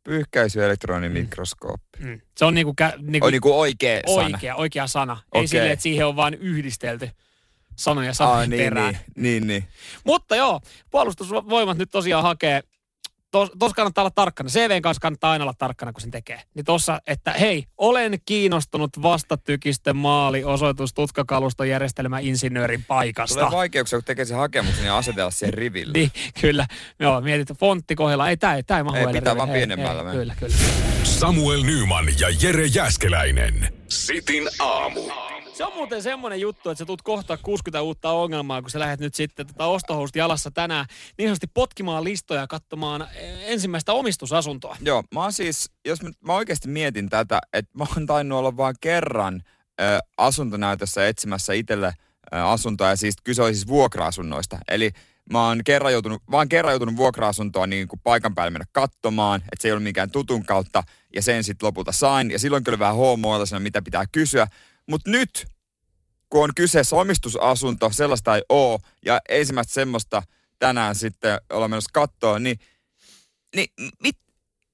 Pyyhkäisy 0.03 0.63
elektronimikroskooppi. 0.63 1.99
Mm. 1.99 2.21
Se 2.37 2.45
on 2.45 2.53
niinku, 2.53 2.73
kä, 2.73 2.93
niinku, 3.01 3.25
On 3.25 3.31
niinku 3.31 3.59
oikea 3.59 4.01
sana. 4.07 4.23
oikea, 4.23 4.55
oikea 4.55 4.87
sana. 4.87 5.17
Ei 5.33 5.39
Okei. 5.39 5.47
silleen, 5.47 5.71
että 5.71 5.83
siihen 5.83 6.07
on 6.07 6.15
vain 6.15 6.33
yhdistelty 6.33 7.09
sanoja 7.75 8.13
sanojen 8.13 8.49
niin, 8.49 8.63
perään. 8.63 8.93
niin, 8.93 9.03
niin, 9.15 9.47
niin. 9.47 9.63
Mutta 10.03 10.35
joo, 10.35 10.61
puolustusvoimat 10.91 11.77
nyt 11.77 11.91
tosiaan 11.91 12.23
hakee 12.23 12.63
Tuossa 13.31 13.55
tos 13.59 13.73
kannattaa 13.73 14.01
olla 14.01 14.11
tarkkana. 14.15 14.49
CVn 14.49 14.81
kanssa 14.81 15.01
kannattaa 15.01 15.31
aina 15.31 15.43
olla 15.43 15.53
tarkkana, 15.57 15.93
kun 15.93 16.01
sen 16.01 16.11
tekee. 16.11 16.41
Niin 16.53 16.65
tossa, 16.65 17.01
että 17.07 17.31
hei, 17.33 17.63
olen 17.77 18.19
kiinnostunut 18.25 19.01
vastatykistön 19.01 19.95
maali 19.97 20.43
osoitus 20.43 20.93
tutkakalustojärjestelmä 20.93 22.19
insinöörin 22.19 22.83
paikasta. 22.87 23.39
Tulee 23.39 23.51
vaikeuksia, 23.51 23.99
kun 23.99 24.03
tekee 24.03 24.25
sen 24.25 24.37
hakemuksen 24.37 24.85
ja 24.85 24.97
asetella 24.97 25.31
siihen 25.31 25.53
riville. 25.53 25.93
Niin, 25.97 26.11
kyllä. 26.41 26.65
Joo, 26.99 27.21
mietit, 27.21 27.57
fontti 27.59 27.95
kohdalla. 27.95 28.29
Ei, 28.29 28.37
tää 28.37 28.55
ei, 28.55 28.63
tää 28.63 28.77
ei 28.77 28.83
mahu 28.83 28.97
Ei, 28.97 29.05
pitää 29.05 29.19
riville. 29.19 29.37
vaan 29.37 29.49
pienemmällä 29.49 30.11
ei. 30.11 30.17
Kyllä, 30.17 30.35
kyllä. 30.39 30.55
Samuel 31.03 31.63
Nyman 31.63 32.05
ja 32.19 32.27
Jere 32.41 32.65
Jäskeläinen. 32.65 33.73
Sitin 33.87 34.43
aamu. 34.59 35.01
Se 35.57 35.65
on 35.65 35.73
muuten 35.75 36.03
semmoinen 36.03 36.41
juttu, 36.41 36.69
että 36.69 36.79
sä 36.79 36.85
tulet 36.85 37.01
kohta 37.01 37.37
60 37.37 37.81
uutta 37.81 38.11
ongelmaa, 38.11 38.61
kun 38.61 38.69
sä 38.69 38.79
lähdet 38.79 38.99
nyt 38.99 39.15
sitten 39.15 39.47
tota 39.47 39.65
ostohousut 39.65 40.15
jalassa 40.15 40.51
tänään 40.51 40.85
niin 41.17 41.27
sanotusti 41.27 41.47
potkimaan 41.53 42.03
listoja 42.03 42.41
ja 42.41 42.47
katsomaan 42.47 43.01
eh, 43.01 43.51
ensimmäistä 43.51 43.93
omistusasuntoa. 43.93 44.77
Joo, 44.81 45.03
mä 45.13 45.21
oon 45.21 45.33
siis, 45.33 45.71
jos 45.85 46.01
mä, 46.01 46.09
mä 46.21 46.33
oikeasti 46.33 46.67
mietin 46.67 47.09
tätä, 47.09 47.39
että 47.53 47.77
mä 47.77 47.85
oon 47.95 48.05
tainnut 48.05 48.39
olla 48.39 48.57
vain 48.57 48.75
kerran 48.81 49.41
ö, 49.81 49.99
asuntonäytössä 50.17 51.07
etsimässä 51.07 51.53
itselle 51.53 51.93
ö, 52.33 52.43
asuntoa, 52.43 52.89
ja 52.89 52.95
siis 52.95 53.15
kyse 53.23 53.41
oli 53.41 53.53
siis 53.53 53.67
vuokra-asunnoista. 53.67 54.57
Eli 54.67 54.91
mä 55.31 55.47
oon 55.47 55.61
kerran 55.65 55.93
joutunut, 55.93 56.21
vaan 56.31 56.49
kerran 56.49 56.71
joutunut 56.71 56.97
vuokra-asuntoa 56.97 57.67
niin 57.67 57.87
kuin 57.87 57.99
paikan 58.03 58.35
päälle 58.35 58.51
mennä 58.51 58.65
katsomaan, 58.71 59.41
että 59.41 59.61
se 59.61 59.67
ei 59.67 59.71
ollut 59.71 59.83
mikään 59.83 60.11
tutun 60.11 60.45
kautta, 60.45 60.83
ja 61.15 61.21
sen 61.21 61.43
sitten 61.43 61.67
lopulta 61.67 61.91
sain. 61.91 62.31
Ja 62.31 62.39
silloin 62.39 62.63
kyllä 62.63 62.79
vähän 62.79 62.95
hoomoilta 62.95 63.59
mitä 63.59 63.81
pitää 63.81 64.05
kysyä. 64.11 64.47
Mutta 64.87 65.11
nyt, 65.11 65.47
kun 66.29 66.43
on 66.43 66.55
kyseessä 66.55 66.95
omistusasunto, 66.95 67.91
sellaista 67.91 68.35
ei 68.35 68.41
oo, 68.49 68.79
ja 69.05 69.19
ensimmäistä 69.29 69.73
semmoista 69.73 70.23
tänään 70.59 70.95
sitten 70.95 71.39
ollaan 71.49 71.71
menossa 71.71 71.89
kattoon, 71.93 72.43
niin, 72.43 72.59
niin 73.55 73.67
mit, 74.03 74.17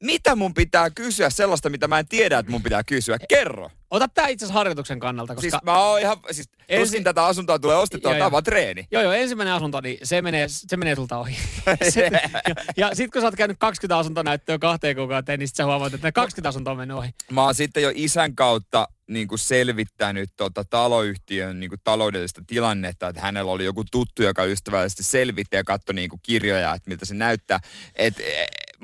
mitä 0.04 0.36
mun 0.36 0.54
pitää 0.54 0.90
kysyä 0.90 1.30
sellaista, 1.30 1.70
mitä 1.70 1.88
mä 1.88 2.00
en 2.00 2.08
tiedä, 2.08 2.40
että 2.40 2.52
mun 2.52 2.64
pitää 2.64 2.84
kysyä? 2.84 3.18
Kerro. 3.30 3.70
Ota 3.90 4.08
tää 4.08 4.28
itse 4.28 4.46
asiassa 4.46 4.60
harjoituksen 4.60 5.00
kannalta, 5.00 5.36
koska... 5.36 5.50
Siis 5.50 5.64
mä 5.64 5.78
oon 5.78 6.00
ihan, 6.00 6.18
siis 6.32 6.50
Ensi- 6.70 6.84
tuskin 6.84 7.04
tätä 7.04 7.26
asuntoa 7.26 7.60
tulee 7.60 7.76
ostettua, 7.76 8.12
Joo, 8.12 8.18
tämä 8.18 8.26
on 8.26 8.32
vaan 8.32 8.44
treeni. 8.44 8.88
Joo, 8.92 9.04
joo, 9.04 9.12
ensimmäinen 9.12 9.54
asunto, 9.54 9.82
niin 9.82 9.98
se 10.04 10.22
menee, 10.22 10.46
se 10.50 10.78
menee 10.78 10.96
sulta 10.96 11.18
ohi. 11.18 11.38
se, 11.90 12.12
ja 12.48 12.56
ja 12.78 12.96
sit 12.96 13.12
kun 13.12 13.22
sä 13.22 13.28
oot 13.28 13.36
käynyt 13.36 13.58
20 13.60 13.98
asuntonäyttöä 13.98 14.60
kahteen 14.60 14.96
kuukauteen, 14.96 15.40
niin 15.40 15.48
sit 15.48 15.56
sä 15.56 15.66
huomaat, 15.66 15.94
että 15.94 16.08
ne 16.08 16.12
20 16.12 16.50
asuntoa 16.50 16.72
on 16.72 16.78
mennyt 16.78 16.98
ohi. 16.98 17.10
Mä 17.32 17.44
oon 17.44 17.56
sitten 17.56 17.84
jo 17.84 17.92
isän 17.96 18.36
kautta 18.36 18.88
niin 19.08 19.28
kuin 19.28 19.40
selvittänyt 19.40 20.30
tota 20.38 20.64
taloyhtiön 20.66 21.60
niin 21.60 21.70
kuin 21.70 21.82
taloudellista 21.84 22.42
tilannetta, 22.48 23.08
että 23.08 23.22
hänellä 23.22 23.52
oli 23.52 23.66
joku 23.66 23.84
tuttu, 23.92 24.24
joka 24.24 24.46
ystävällisesti 24.46 25.04
selvitti 25.04 25.56
ja 25.56 25.64
katsoi 25.64 25.96
niin 25.96 26.10
kuin 26.10 26.20
kirjoja, 26.24 26.74
että 26.74 26.90
miltä 26.90 27.06
se 27.06 27.14
näyttää. 27.14 27.60
Et, 27.96 28.14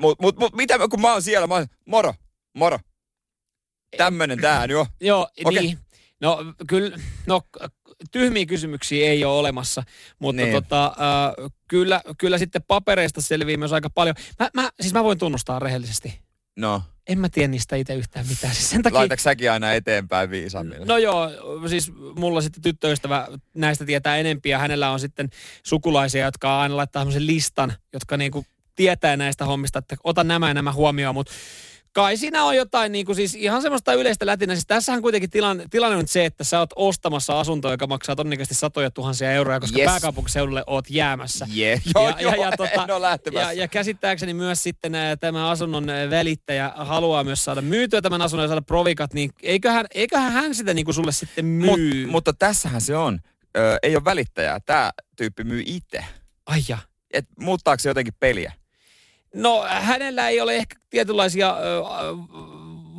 mut, 0.00 0.20
mut, 0.20 0.36
mut, 0.38 0.54
mitä 0.54 0.78
kun 0.90 1.00
mä 1.00 1.12
oon 1.12 1.22
siellä, 1.22 1.46
mä 1.46 1.54
oon, 1.54 1.66
moro, 1.86 2.14
moro. 2.56 2.78
Tämmönen 3.96 4.38
tää 4.42 4.66
nyt 4.66 4.76
on. 4.76 4.86
Joo, 5.00 5.28
Okei. 5.44 5.62
niin. 5.62 5.78
No 6.20 6.38
kyllä, 6.66 6.98
no 7.26 7.42
tyhmiä 8.10 8.46
kysymyksiä 8.46 9.10
ei 9.10 9.24
ole 9.24 9.38
olemassa, 9.38 9.82
mutta 10.18 10.42
Niin. 10.42 10.52
tota, 10.52 10.86
äh, 10.86 11.50
kyllä, 11.68 12.02
kyllä 12.18 12.38
sitten 12.38 12.62
papereista 12.68 13.20
selvii 13.20 13.56
myös 13.56 13.72
aika 13.72 13.90
paljon. 13.90 14.16
Mä, 14.38 14.50
mä, 14.54 14.70
siis 14.80 14.94
mä 14.94 15.04
voin 15.04 15.18
tunnustaa 15.18 15.58
rehellisesti. 15.58 16.20
No, 16.56 16.82
En 17.08 17.18
mä 17.18 17.28
tiedä 17.28 17.48
niistä 17.48 17.76
itse 17.76 17.94
yhtään 17.94 18.26
mitään. 18.28 18.54
Siis 18.54 18.70
sen 18.70 18.82
takia, 18.82 18.98
laitatko 18.98 19.22
säkin 19.22 19.52
aina 19.52 19.72
eteenpäin 19.72 20.30
viisammille? 20.30 20.86
No 20.86 20.98
joo, 20.98 21.28
siis 21.68 21.92
mulla 22.16 22.40
sitten 22.40 22.62
tyttöystävä 22.62 23.28
näistä 23.54 23.84
tietää 23.84 24.16
enempiä. 24.16 24.58
Hänellä 24.58 24.90
on 24.90 25.00
sitten 25.00 25.28
sukulaisia, 25.66 26.24
jotka 26.24 26.60
aina 26.60 26.76
laittaa 26.76 27.00
semmoisen 27.00 27.26
listan, 27.26 27.72
jotka 27.92 28.16
niinku 28.16 28.44
tietää 28.80 29.16
näistä 29.16 29.44
hommista, 29.44 29.78
että 29.78 29.96
ota 30.04 30.24
nämä 30.24 30.48
ja 30.48 30.54
nämä 30.54 30.72
huomioon, 30.72 31.14
mutta 31.14 31.32
kai 31.92 32.16
siinä 32.16 32.44
on 32.44 32.56
jotain 32.56 32.92
niin 32.92 33.06
kuin 33.06 33.16
siis 33.16 33.34
ihan 33.34 33.62
semmoista 33.62 33.92
yleistä 33.92 34.26
lätinä. 34.26 34.54
Siis 34.54 34.66
tässähän 34.66 35.02
kuitenkin 35.02 35.30
tilanne, 35.30 35.64
tilanne 35.70 35.96
on 35.96 36.08
se, 36.08 36.24
että 36.24 36.44
sä 36.44 36.58
oot 36.58 36.70
ostamassa 36.76 37.40
asuntoa, 37.40 37.70
joka 37.70 37.86
maksaa 37.86 38.16
todennäköisesti 38.16 38.54
satoja 38.54 38.90
tuhansia 38.90 39.32
euroja, 39.32 39.60
koska 39.60 39.78
Yes. 39.78 39.86
pääkaupunkiseudulle 39.86 40.64
oot 40.66 40.84
jäämässä. 40.90 41.46
Yeah. 41.56 41.80
Joo, 41.94 42.08
ja, 42.08 42.16
joo, 42.20 42.34
ja, 42.34 42.40
ja, 42.40 42.50
tota, 42.56 42.84
en 42.84 42.90
ole 42.90 43.00
lähtemässä. 43.00 43.52
ja, 43.52 43.62
ja 43.62 43.68
käsittääkseni 43.68 44.34
myös 44.34 44.62
sitten 44.62 44.94
ää, 44.94 45.16
tämä 45.16 45.50
asunnon 45.50 45.86
välittäjä 46.10 46.72
haluaa 46.76 47.24
myös 47.24 47.44
saada 47.44 47.62
myytyä 47.62 48.02
tämän 48.02 48.22
asunnon 48.22 48.44
ja 48.44 48.48
saada 48.48 48.62
provikat, 48.62 49.14
niin 49.14 49.30
eiköhän, 49.42 49.86
eiköhän 49.94 50.32
hän 50.32 50.54
sitä 50.54 50.74
niin 50.74 50.84
kuin 50.84 50.94
sulle 50.94 51.12
sitten 51.12 51.44
myy. 51.46 52.02
Mut, 52.04 52.12
mutta 52.12 52.32
tässähän 52.32 52.80
se 52.80 52.96
on. 52.96 53.20
Ö, 53.56 53.78
ei 53.82 53.96
ole 53.96 54.04
välittäjää. 54.04 54.58
Tämä 54.66 54.90
tyyppi 55.16 55.44
myy 55.44 55.62
itse. 55.66 56.04
Ai 56.46 56.60
ja. 56.68 56.78
Et 57.12 57.26
muuttaako 57.38 57.78
se 57.80 57.88
jotenkin 57.88 58.14
peliä? 58.20 58.52
No 59.34 59.64
hänellä 59.68 60.28
ei 60.28 60.40
ole 60.40 60.56
ehkä 60.56 60.76
tietynlaisia 60.90 61.56
ö, 61.58 61.82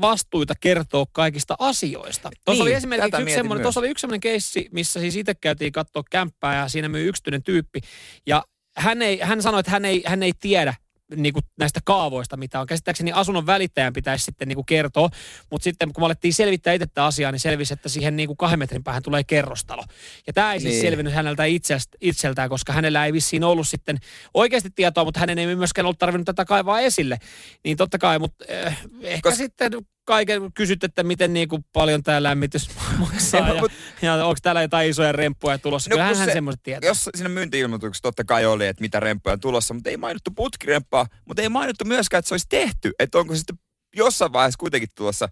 vastuita 0.02 0.54
kertoa 0.60 1.06
kaikista 1.12 1.56
asioista. 1.60 2.30
Tuossa 2.46 2.64
Niin, 2.64 2.72
oli 2.72 2.74
esimerkiksi 2.74 3.22
yksi 3.22 3.36
semmoinen, 3.36 3.64
tuossa 3.64 3.80
oli 3.80 3.90
yksi 3.90 4.02
semmoinen 4.02 4.20
keissi, 4.20 4.70
missä 4.72 5.00
siis 5.00 5.16
itse 5.16 5.36
käytiin 5.36 5.72
katsoa 5.72 6.04
kämppää 6.12 6.56
ja 6.56 6.68
siinä 6.68 6.90
myi 6.90 7.06
yksityinen 7.06 7.44
tyyppi. 7.44 7.80
Ja 8.28 8.44
hän, 8.78 9.02
ei, 9.02 9.20
hän 9.20 9.42
sanoi, 9.42 9.60
että 9.60 9.72
hän 9.72 9.86
ei, 9.86 10.04
hän 10.06 10.24
ei 10.24 10.34
tiedä 10.40 10.74
niin 11.16 11.34
kuin 11.34 11.44
näistä 11.60 11.80
kaavoista, 11.84 12.38
mitä 12.38 12.60
on. 12.60 12.68
Käsittääkseni 12.68 13.12
asunnon 13.12 13.46
välittäjän 13.46 13.94
pitäisi 13.94 14.26
sitten 14.26 14.48
niin 14.48 14.56
kuin 14.56 14.66
kertoa, 14.66 15.10
mutta 15.52 15.64
sitten 15.64 15.94
kun 15.94 16.02
me 16.02 16.06
alettiin 16.06 16.34
selvittää 16.34 16.74
itse 16.74 16.88
tätä 16.88 17.06
asiaa, 17.06 17.32
niin 17.32 17.40
selvisi, 17.40 17.74
että 17.74 17.90
siihen 17.90 18.16
niin 18.16 18.28
kuin 18.28 18.38
kahden 18.38 18.60
metrin 18.60 18.84
päähän 18.84 19.04
tulee 19.04 19.24
kerrostalo. 19.24 19.84
Ja 20.28 20.34
tämä 20.34 20.54
ei 20.54 20.60
siis 20.60 20.74
Niin. 20.74 20.82
selvinnyt 20.82 21.14
häneltä 21.14 21.46
itsestä, 21.46 21.98
itseltään, 22.02 22.50
koska 22.50 22.74
hänellä 22.74 23.06
ei 23.06 23.14
vissiin 23.14 23.44
ollut 23.44 23.68
sitten 23.68 23.98
oikeasti 24.34 24.70
tietoa, 24.76 25.04
mutta 25.04 25.20
hänen 25.20 25.40
ei 25.40 25.56
myöskään 25.56 25.86
ollut 25.86 26.00
tarvinnut 26.00 26.26
tätä 26.26 26.46
kaivaa 26.46 26.80
esille. 26.80 27.18
Niin 27.64 27.78
totta 27.78 27.98
kai, 27.98 28.20
mutta 28.20 28.46
äh, 28.66 28.82
ehkä 29.02 29.30
Kos- 29.30 29.36
sitten 29.36 29.72
kaiken 30.06 30.54
kysyt, 30.54 30.84
että 30.84 31.04
miten 31.04 31.34
niin 31.34 31.48
kuin 31.50 31.66
paljon 31.74 32.04
tämä 32.04 32.24
lämmitys 32.24 32.70
maksaa 33.00 33.48
Joo, 33.48 33.56
ja, 33.56 33.62
mut- 33.62 33.72
ja 34.02 34.26
onko 34.26 34.38
täällä 34.42 34.62
jotain 34.62 34.90
isoja 34.90 35.12
remppuja 35.12 35.58
tulossa. 35.58 35.90
No, 35.90 35.96
No, 35.98 36.04
Kyllähän 36.04 36.28
se- 36.28 36.34
semmoiset 36.34 36.64
tietää. 36.64 36.88
Jos 36.88 37.10
siinä 37.16 37.30
myynti-ilmoituksessa 37.30 38.02
totta 38.04 38.24
kai 38.24 38.46
oli, 38.46 38.68
että 38.68 38.82
mitä 38.82 39.00
remppuja 39.00 39.34
on 39.34 39.40
tulossa, 39.40 39.74
mutta 39.74 39.90
ei 39.90 39.98
mainittu 39.98 40.32
putkiremppaa, 40.32 41.06
mutta 41.26 41.42
ei 41.42 41.50
mainittu 41.50 41.86
myöskään, 41.86 42.20
että 42.20 42.28
se 42.30 42.34
olisi 42.34 42.46
tehty. 42.50 42.92
Että 43.00 43.18
onko 43.18 43.34
se 43.34 43.38
sitten 43.38 43.60
jossain 43.96 44.34
vaiheessa 44.34 44.58
kuitenkin 44.58 44.90
tulossa. 44.96 45.30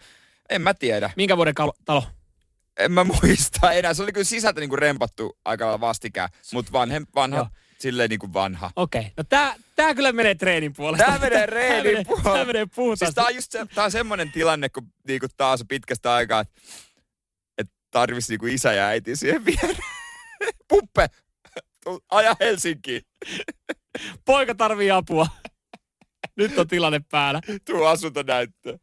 En 0.49 0.61
mä 0.61 0.73
tiedä. 0.73 1.11
Minkä 1.15 1.37
vuoden 1.37 1.53
kal- 1.55 1.73
talo? 1.85 2.03
En 2.77 2.91
mä 2.91 3.03
muista 3.03 3.71
enää. 3.71 3.93
Se 3.93 4.03
oli 4.03 4.11
kyllä 4.11 4.23
sisältä 4.25 4.59
niinku 4.59 4.75
rempattu 4.75 5.37
aika 5.45 5.79
vastikään, 5.79 6.29
mutta 6.53 6.71
vanhem, 6.71 7.05
vanha, 7.15 7.37
Joo. 7.37 7.47
Silleen 7.81 8.09
niinku 8.09 8.33
vanha. 8.33 8.71
Okei, 8.75 8.99
okay. 9.01 9.11
no 9.17 9.23
tää, 9.29 9.55
tää 9.75 9.95
kyllä 9.95 10.11
menee 10.11 10.35
treenin 10.35 10.73
puolesta. 10.73 11.05
Tää 11.05 11.19
menee 11.19 11.37
Tää 11.37 11.45
reenin 11.45 11.83
menee- 11.83 12.03
puolesta. 12.03 12.33
Tää 12.33 12.45
menee 12.45 12.65
puhtaasti. 12.75 13.05
Siis 13.05 13.15
tää 13.15 13.25
on 13.25 13.35
just 13.35 13.51
se, 13.51 13.65
tää 13.75 13.83
on 13.83 13.91
semmonen 13.91 14.31
tilanne, 14.31 14.69
kun 14.69 14.87
niinku 15.07 15.27
taas 15.37 15.63
pitkästä 15.67 16.13
aikaa, 16.13 16.41
että 16.41 16.53
et 17.57 17.67
tarvis 17.91 18.29
niinku 18.29 18.45
isä 18.45 18.73
ja 18.73 18.85
äiti 18.85 19.15
siihen 19.15 19.45
viereen. 19.45 19.77
Puppe, 20.69 21.07
aja 22.11 22.35
Helsinkiin. 22.39 23.01
Poika 24.25 24.55
tarvii 24.55 24.91
apua. 24.91 25.27
Nyt 26.35 26.57
on 26.57 26.67
tilanne 26.67 27.01
päällä. 27.11 27.41
Tuu 27.65 27.85
asuntonäyttöön. 27.85 28.79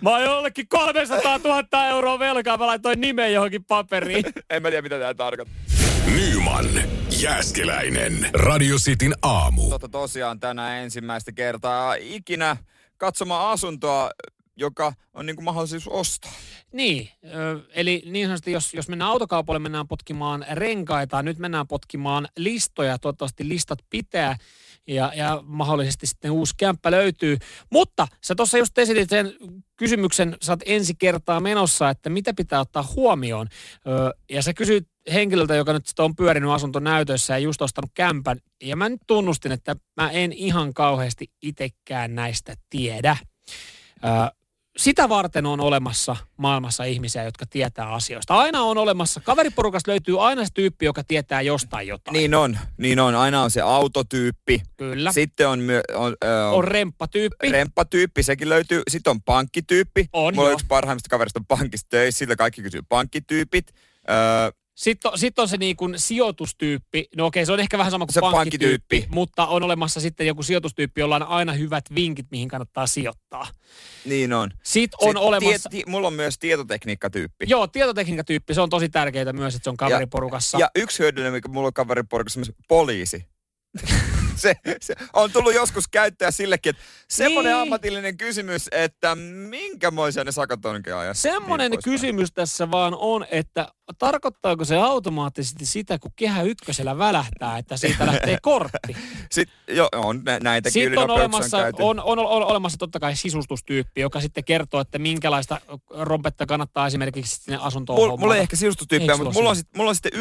Mä 0.00 0.10
oon 0.10 0.22
jollekin 0.22 0.68
300 0.68 1.38
000 1.38 1.86
euroa 1.88 2.18
velkaa, 2.18 2.56
mä 2.56 2.66
laitoin 2.66 3.00
nimen 3.00 3.32
johonkin 3.32 3.64
paperiin. 3.64 4.24
En 4.50 4.62
mä 4.62 4.68
tiedä, 4.68 4.82
mitä 4.82 4.98
tää 4.98 5.14
tarkoittaa. 5.14 5.63
Nyman, 6.06 6.66
Jääskeläinen. 7.22 8.30
Radio 8.34 8.76
Cityn 8.76 9.14
aamu. 9.22 9.70
Totta 9.70 9.88
tosiaan 9.88 10.40
tänään 10.40 10.82
ensimmäistä 10.82 11.32
kertaa 11.32 11.94
ikinä 11.94 12.56
katsomaan 12.96 13.50
asuntoa, 13.52 14.10
joka 14.56 14.92
on 15.14 15.26
niinku 15.26 15.42
mahdollisuus 15.42 15.88
ostaa. 15.88 16.32
Niin, 16.72 17.08
eli 17.74 18.02
niin 18.06 18.26
sanotusti, 18.26 18.52
jos, 18.52 18.74
jos 18.74 18.88
mennään 18.88 19.10
autokaupalle, 19.10 19.58
mennään 19.58 19.88
potkimaan 19.88 20.46
renkaita, 20.52 21.22
nyt 21.22 21.38
mennään 21.38 21.66
potkimaan 21.66 22.28
listoja, 22.36 22.98
toivottavasti 22.98 23.48
listat 23.48 23.78
pitää 23.90 24.36
ja, 24.86 25.12
ja 25.16 25.42
mahdollisesti 25.46 26.06
sitten 26.06 26.30
uusi 26.30 26.54
kämppä 26.56 26.90
löytyy. 26.90 27.38
Mutta 27.70 28.08
sä 28.24 28.34
tuossa 28.34 28.58
just 28.58 28.78
esitit 28.78 29.10
sen 29.10 29.34
kysymyksen, 29.76 30.36
sä 30.42 30.52
oot 30.52 30.60
ensi 30.66 30.94
kertaa 30.94 31.40
menossa, 31.40 31.90
että 31.90 32.10
mitä 32.10 32.34
pitää 32.34 32.60
ottaa 32.60 32.92
huomioon. 32.96 33.46
Ö, 33.86 34.14
ja 34.30 34.42
sä 34.42 34.54
kysyit 34.54 34.88
henkilöltä, 35.12 35.54
joka 35.54 35.72
nyt 35.72 35.84
on 35.98 36.16
pyörinyt 36.16 36.50
asuntonäytössä 36.50 37.32
ja 37.34 37.38
just 37.38 37.62
ostanut 37.62 37.90
kämpän. 37.94 38.38
Ja 38.62 38.76
mä 38.76 38.88
nyt 38.88 39.00
tunnustin, 39.06 39.52
että 39.52 39.76
mä 39.96 40.10
en 40.10 40.32
ihan 40.32 40.74
kauheasti 40.74 41.30
itekään 41.42 42.14
näistä 42.14 42.54
tiedä. 42.70 43.16
Ö, 44.04 44.43
sitä 44.76 45.08
varten 45.08 45.46
on 45.46 45.60
olemassa 45.60 46.16
maailmassa 46.36 46.84
ihmisiä, 46.84 47.24
jotka 47.24 47.46
tietää 47.46 47.92
asioista. 47.92 48.34
Aina 48.34 48.62
on 48.62 48.78
olemassa, 48.78 49.20
kaveriporukasta 49.20 49.90
löytyy 49.90 50.26
aina 50.26 50.44
se 50.44 50.50
tyyppi, 50.54 50.84
joka 50.84 51.04
tietää 51.04 51.40
jostain 51.40 51.88
jotain. 51.88 52.12
Niin 52.12 52.34
on, 52.34 52.58
niin 52.78 53.00
on. 53.00 53.14
Aina 53.14 53.42
on 53.42 53.50
se 53.50 53.60
autotyyppi. 53.60 54.62
Kyllä. 54.76 55.12
Sitten 55.12 55.48
on, 55.48 55.58
myö, 55.58 55.82
on, 55.94 56.16
ö, 56.24 56.48
on 56.48 56.64
remppatyyppi. 56.64 57.52
remppatyyppi, 57.52 58.22
sekin 58.22 58.48
löytyy. 58.48 58.82
Sitten 58.90 59.10
on 59.10 59.22
pankkityyppi. 59.22 60.08
On, 60.12 60.34
Mulla 60.34 60.46
on 60.46 60.50
joo. 60.50 60.54
yksi 60.54 60.66
parhaimmista 60.66 61.08
kaverista 61.08 61.40
on 61.40 61.46
pankissa 61.46 61.86
töissä, 61.90 62.18
sillä 62.18 62.36
kaikki 62.36 62.62
kysyy 62.62 62.82
pankkityypit. 62.88 63.74
Öö, 64.10 64.63
Sitten 64.74 65.12
on, 65.12 65.18
sit 65.18 65.38
on 65.38 65.48
se 65.48 65.56
niin 65.56 65.76
kuin 65.76 65.94
sijoitustyyppi. 65.98 67.08
No 67.16 67.26
okei, 67.26 67.46
se 67.46 67.52
on 67.52 67.60
ehkä 67.60 67.78
vähän 67.78 67.90
sama 67.90 68.06
kuin 68.06 68.14
Se 68.14 68.20
pankkityyppi, 68.20 68.78
pankkityyppi. 68.88 69.14
mutta 69.14 69.46
on 69.46 69.62
olemassa 69.62 70.00
sitten 70.00 70.26
joku 70.26 70.42
sijoitustyyppi, 70.42 71.00
jolla 71.00 71.16
on 71.16 71.22
aina 71.22 71.52
hyvät 71.52 71.84
vinkit, 71.94 72.26
mihin 72.30 72.48
kannattaa 72.48 72.86
sijoittaa. 72.86 73.46
niin 74.04 74.32
on. 74.32 74.50
Sitten 74.62 74.98
on 75.00 75.08
Sitten 75.08 75.22
olemassa... 75.22 75.68
Tie, 75.70 75.82
tie, 75.84 75.92
mulla 75.92 76.06
on 76.06 76.14
myös 76.14 76.38
tietotekniikkatyyppi. 76.38 77.46
Joo, 77.48 77.66
tietotekniikkatyyppi, 77.66 78.54
se 78.54 78.60
on 78.60 78.70
tosi 78.70 78.88
tärkeää 78.88 79.32
myös, 79.32 79.54
että 79.54 79.64
se 79.64 79.70
on 79.70 79.76
kaveriporukassa. 79.76 80.58
Ja 80.58 80.70
yksi 80.76 80.98
hyödyllinen, 80.98 81.32
mikä 81.32 81.48
mulla 81.48 81.66
on 81.66 81.72
kaveriporukassa, 81.72 82.40
myös 82.40 82.52
poliisi. 82.68 83.26
se, 84.42 84.54
se, 84.80 84.94
on 85.12 85.32
tullut 85.32 85.54
joskus 85.54 85.88
käyttää 85.88 86.30
sillekin, 86.30 86.70
että 86.70 86.82
semmoinen 87.10 87.52
Niin. 87.52 87.62
ammatillinen 87.62 88.16
kysymys, 88.16 88.68
että 88.72 89.14
minkämoisia 89.48 90.24
ne 90.24 90.32
sakot 90.32 90.64
onkin 90.64 90.94
ajassa. 90.94 91.22
Semmoinen 91.22 91.70
Niin 91.70 91.80
kysymys 91.84 92.32
tässä 92.32 92.70
vaan 92.70 92.94
on, 92.98 93.26
että 93.30 93.68
tarkoittaako 93.98 94.64
se 94.64 94.76
automaattisesti 94.76 95.66
sitä, 95.66 95.98
kun 95.98 96.10
kehä 96.16 96.42
ykkösellä 96.42 96.98
välähtää, 96.98 97.58
että 97.58 97.76
siitä 97.76 98.06
lähtee 98.12 98.38
kortti? 98.42 98.96
Sitten, 99.30 99.76
joo, 99.76 99.88
on 99.92 100.22
nä- 100.24 100.38
näitäkin 100.42 100.82
Sitten 100.82 100.98
on 100.98 101.10
olemassa, 101.10 101.58
käyty. 101.58 101.82
on, 101.82 102.00
on, 102.00 102.18
on 102.18 102.44
olemassa 102.44 102.78
totta 102.78 103.00
kai 103.00 103.16
sisustustyyppi, 103.16 104.00
joka 104.00 104.20
sitten 104.20 104.44
kertoo, 104.44 104.80
että 104.80 104.98
minkälaista 104.98 105.60
rompetta 105.90 106.46
kannattaa 106.46 106.86
esimerkiksi 106.86 107.36
sinne 107.36 107.58
asuntoon 107.62 107.98
Mulla, 107.98 108.16
mulla 108.16 108.36
ei 108.36 108.42
ehkä 108.42 108.56
sulla 108.56 109.16
mutta 109.16 109.32
mulla 109.32 109.50
on, 109.50 109.56
sit, 109.56 109.68
mulla 109.76 109.88
on 109.90 109.94
sitten 109.94 110.20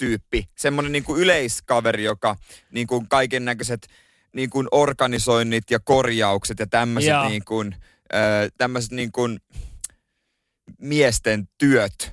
yleistyyppi. 0.00 0.48
Semmoinen 0.56 0.92
niin 0.92 1.04
yleiskaveri, 1.16 2.04
joka 2.04 2.36
niin 2.70 2.86
kuin 2.86 3.08
kaiken 3.08 3.44
näköiset 3.44 3.86
niin 4.32 4.50
kuin 4.50 4.68
organisoinnit 4.70 5.70
ja 5.70 5.80
korjaukset 5.80 6.58
ja 6.58 6.66
tämmöiset 6.66 7.10
Joo. 7.10 7.28
niin 7.28 7.44
kuin, 7.44 7.74
äh, 8.14 8.20
tämmöiset 8.58 8.92
niin 8.92 9.12
kuin 9.12 9.40
miesten 10.78 11.48
työt, 11.58 12.12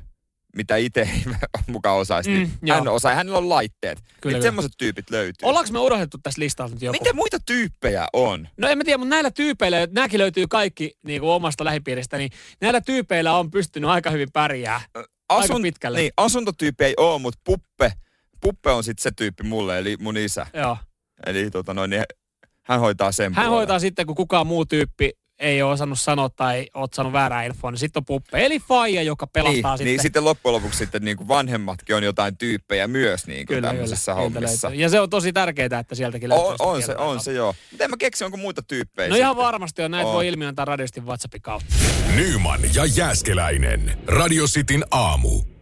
mitä 0.55 0.75
itse 0.75 1.01
ei 1.01 1.23
mukaan 1.67 1.97
osaisi. 1.97 2.29
Mm, 2.29 2.51
niin 2.61 2.75
hän 2.75 2.87
osaa, 2.87 3.15
hänellä 3.15 3.37
on 3.37 3.49
laitteet. 3.49 3.99
Kyllä, 3.99 4.15
kyllä. 4.21 4.41
semmoiset 4.41 4.71
tyypit 4.77 5.09
löytyy. 5.09 5.49
Ollaanko 5.49 5.71
me 5.71 5.79
unohdettu 5.79 6.17
tässä 6.23 6.41
listalta 6.41 6.73
nyt 6.73 6.81
joku? 6.81 6.97
Mitä 6.99 7.13
muita 7.13 7.37
tyyppejä 7.45 8.07
on? 8.13 8.47
No 8.57 8.67
en 8.67 8.77
mä 8.77 8.83
tiedä, 8.83 8.97
mutta 8.97 9.09
näillä 9.09 9.31
tyypeillä, 9.31 9.87
nämäkin 9.91 10.19
löytyy 10.19 10.45
kaikki 10.49 10.97
niin 11.03 11.21
kuin 11.21 11.31
omasta 11.31 11.65
lähipiiristä, 11.65 12.17
niin 12.17 12.31
näillä 12.61 12.81
tyypeillä 12.81 13.37
on 13.37 13.51
pystynyt 13.51 13.89
aika 13.89 14.09
hyvin 14.09 14.31
pärjää. 14.33 14.81
Aika 15.29 15.59
pitkälle. 15.61 15.97
Niin, 15.99 16.11
asuntotyyppi 16.17 16.83
ei 16.83 16.93
ole, 16.97 17.21
mutta 17.21 17.39
puppe, 17.43 17.93
puppe 18.41 18.71
on 18.71 18.83
sitten 18.83 19.03
se 19.03 19.11
tyyppi 19.17 19.43
mulle, 19.43 19.77
eli 19.79 19.95
mun 19.99 20.17
isä. 20.17 20.47
Joo. 20.53 20.77
Eli 21.25 21.51
tota 21.51 21.73
noin, 21.73 21.89
niin 21.89 22.03
hän 22.63 22.79
hoitaa 22.79 23.11
sen 23.11 23.33
Hän 23.33 23.43
puolen. 23.45 23.51
hoitaa 23.57 23.79
sitten, 23.79 24.05
kun 24.05 24.15
kukaan 24.15 24.47
muu 24.47 24.65
tyyppi 24.65 25.11
ei 25.39 25.61
ole 25.61 25.71
osannut 25.71 25.99
sanoa 25.99 26.29
tai 26.29 26.67
oot 26.73 26.93
saanut 26.93 27.13
väärää 27.13 27.43
infoa, 27.43 27.71
niin 27.71 27.79
sitten 27.79 27.99
on 28.01 28.05
puppe. 28.05 28.45
Eli 28.45 28.59
faija, 28.59 29.01
joka 29.01 29.27
pelastaa 29.27 29.53
niin, 29.53 29.77
sitten. 29.77 29.85
Niin 29.85 30.01
sitten 30.01 30.25
loppujen 30.25 30.53
lopuksi 30.53 30.77
sitten 30.77 31.01
niin 31.05 31.17
kuin 31.17 31.27
vanhemmatkin 31.27 31.95
on 31.95 32.03
jotain 32.03 32.37
tyyppejä 32.37 32.87
myös 32.87 33.27
niin 33.27 33.45
kuin 33.45 33.61
tämmöisessä 33.61 34.13
sieltä 34.13 34.21
hommissa. 34.21 34.67
löytyy. 34.67 34.81
Ja 34.81 34.89
se 34.89 34.99
on 34.99 35.09
tosi 35.09 35.33
tärkeää, 35.33 35.79
että 35.79 35.95
sieltäkin 35.95 36.29
löytyy. 36.29 36.45
On, 36.47 36.55
on 36.59 36.83
se, 36.83 36.95
on 36.95 37.19
se 37.19 37.33
joo. 37.33 37.55
Mutta 37.71 37.83
en 37.83 37.89
mä 37.89 37.97
keksi, 37.99 38.23
onko 38.25 38.37
muita 38.37 38.61
tyyppejä 38.61 39.09
No 39.09 39.15
ihan 39.15 39.31
sitten. 39.31 39.43
varmasti 39.45 39.81
on. 39.81 39.91
Näitä 39.91 40.07
On. 40.07 40.13
voi 40.13 40.27
ilmiöntaa 40.27 40.65
radiosti 40.65 41.01
WhatsAppin 41.01 41.41
kautta. 41.41 41.73
Nyman 42.15 42.59
ja 42.73 42.85
Jääskeläinen. 42.85 43.97
Radio 44.07 44.45
Cityn 44.45 44.83
aamu. 44.91 45.56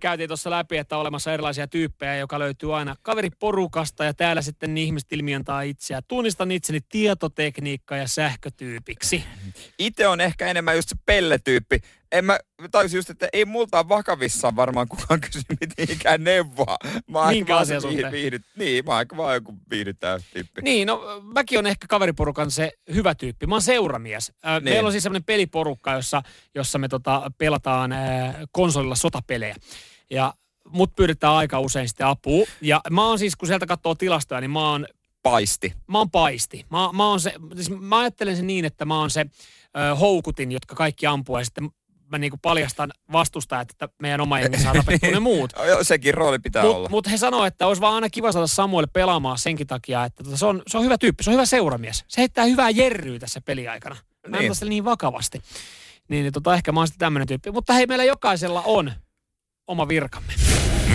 Käytiin 0.00 0.28
tuossa 0.28 0.50
läpi, 0.50 0.76
että 0.76 0.96
on 0.96 1.00
olemassa 1.00 1.32
erilaisia 1.32 1.66
tyyppejä, 1.66 2.16
joka 2.16 2.38
löytyy 2.38 2.76
aina 2.76 2.96
kaveriporukasta 3.02 4.04
ja 4.04 4.14
täällä 4.14 4.42
sitten 4.42 4.78
ihmiset 4.78 5.12
ilmiöntaa 5.12 5.62
itseään. 5.62 6.02
Tunnistan 6.08 6.50
itseni 6.50 6.80
tietotekniikka- 6.80 7.96
ja 7.96 8.08
sähkötyypiksi. 8.08 9.24
Itse 9.78 10.08
on 10.08 10.20
ehkä 10.20 10.46
enemmän 10.46 10.76
just 10.76 10.88
se 10.88 10.96
pelletyyppi. 11.06 11.80
En 12.12 12.24
mä 12.24 12.38
tajusin 12.70 12.98
just, 12.98 13.10
että 13.10 13.28
ei 13.32 13.44
multa 13.44 13.78
ole 13.78 13.88
vakavissaan 13.88 14.56
varmaan 14.56 14.88
kukaan 14.88 15.20
kysy 15.32 15.40
mitään 15.88 16.24
neuvoa. 16.24 16.76
Mä 17.10 17.18
oon 17.18 17.28
Minkä 17.28 17.64
se 17.64 17.80
suhteen? 17.80 18.12
viihdyt, 18.12 18.42
niin, 18.56 18.84
mä 18.84 18.92
oon 18.96 19.06
vaan 19.16 19.34
joku 19.34 19.54
viihdyttää 19.70 20.18
tyyppi. 20.32 20.62
Niin, 20.62 20.86
no 20.86 21.02
mäkin 21.22 21.58
on 21.58 21.66
ehkä 21.66 21.86
kaveriporukan 21.88 22.50
se 22.50 22.72
hyvä 22.94 23.14
tyyppi. 23.14 23.46
Mä 23.46 23.54
oon 23.54 23.62
seuramies. 23.62 24.32
Äh, 24.46 24.54
Niin. 24.54 24.64
Meillä 24.64 24.86
on 24.86 24.92
siis 24.92 25.02
semmoinen 25.02 25.24
peliporukka, 25.24 25.92
jossa, 25.92 26.22
jossa 26.54 26.78
me 26.78 26.88
tota, 26.88 27.30
pelataan 27.38 27.92
äh, 27.92 28.34
konsolilla 28.52 28.94
sotapelejä. 28.94 29.56
Ja 30.10 30.34
mut 30.68 30.96
pyydetään 30.96 31.32
aika 31.32 31.60
usein 31.60 31.88
sitten 31.88 32.06
apua. 32.06 32.46
Ja 32.60 32.80
mä 32.90 33.06
oon 33.08 33.18
siis, 33.18 33.36
kun 33.36 33.46
sieltä 33.48 33.66
katsoo 33.66 33.94
tilastoja, 33.94 34.40
niin 34.40 34.50
mä 34.50 34.70
oon 34.70 34.86
Paisti. 35.22 35.72
mä 35.86 35.98
oon 35.98 36.10
paisti. 36.10 36.66
Mä, 36.70 36.90
mä, 36.92 37.08
oon 37.08 37.20
se, 37.20 37.32
siis 37.54 37.70
mä 37.70 37.98
ajattelen 37.98 38.36
sen 38.36 38.46
niin, 38.46 38.64
että 38.64 38.84
mä 38.84 38.98
oon 39.00 39.10
se 39.10 39.20
ö, 39.90 39.94
houkutin, 39.94 40.52
jotka 40.52 40.74
kaikki 40.74 41.06
ampuu 41.06 41.38
ja 41.38 41.44
sitten 41.44 41.70
mä 42.10 42.18
niinku 42.18 42.36
paljastan 42.42 42.92
vastustajat, 43.12 43.70
että 43.70 43.88
meidän 44.02 44.20
oma 44.20 44.40
jengi 44.40 44.58
saa 44.62 44.74
tapettua 44.84 45.10
ne 45.10 45.20
muut. 45.20 45.52
Joo, 45.66 45.84
sekin 45.84 46.14
rooli 46.14 46.38
pitää 46.38 46.62
olla. 46.62 46.74
Mutta 46.74 46.90
mut 46.90 47.10
he 47.10 47.16
sanoo, 47.16 47.44
että 47.44 47.66
olisi 47.66 47.80
vaan 47.82 47.94
aina 47.94 48.10
kiva 48.10 48.32
saada 48.32 48.46
Samuel 48.46 48.86
pelaamaan 48.92 49.38
senkin 49.38 49.66
takia, 49.66 50.04
että 50.04 50.24
tota, 50.24 50.36
se, 50.36 50.46
on, 50.46 50.62
se 50.66 50.78
on 50.78 50.84
hyvä 50.84 50.98
tyyppi, 50.98 51.24
se 51.24 51.30
on 51.30 51.34
hyvä 51.34 51.46
seuramies. 51.46 52.04
Se 52.08 52.20
heittää 52.20 52.44
hyvää 52.44 52.70
jerryä 52.70 53.18
tässä 53.18 53.40
peliaikana. 53.40 53.96
Mä 54.28 54.36
en 54.36 54.40
Niin. 54.42 54.54
sitä 54.54 54.66
niin 54.66 54.84
vakavasti. 54.84 55.40
Niin, 56.08 56.22
niin 56.22 56.32
tota, 56.32 56.54
ehkä 56.54 56.72
mä 56.72 56.80
oon 56.80 56.86
sitten 56.86 56.98
tämmöinen 57.06 57.28
tyyppi. 57.28 57.50
Mutta 57.50 57.72
hei, 57.72 57.86
meillä 57.86 58.04
jokaisella 58.04 58.62
on 58.66 58.92
oma 59.66 59.88
virkamme. 59.88 60.32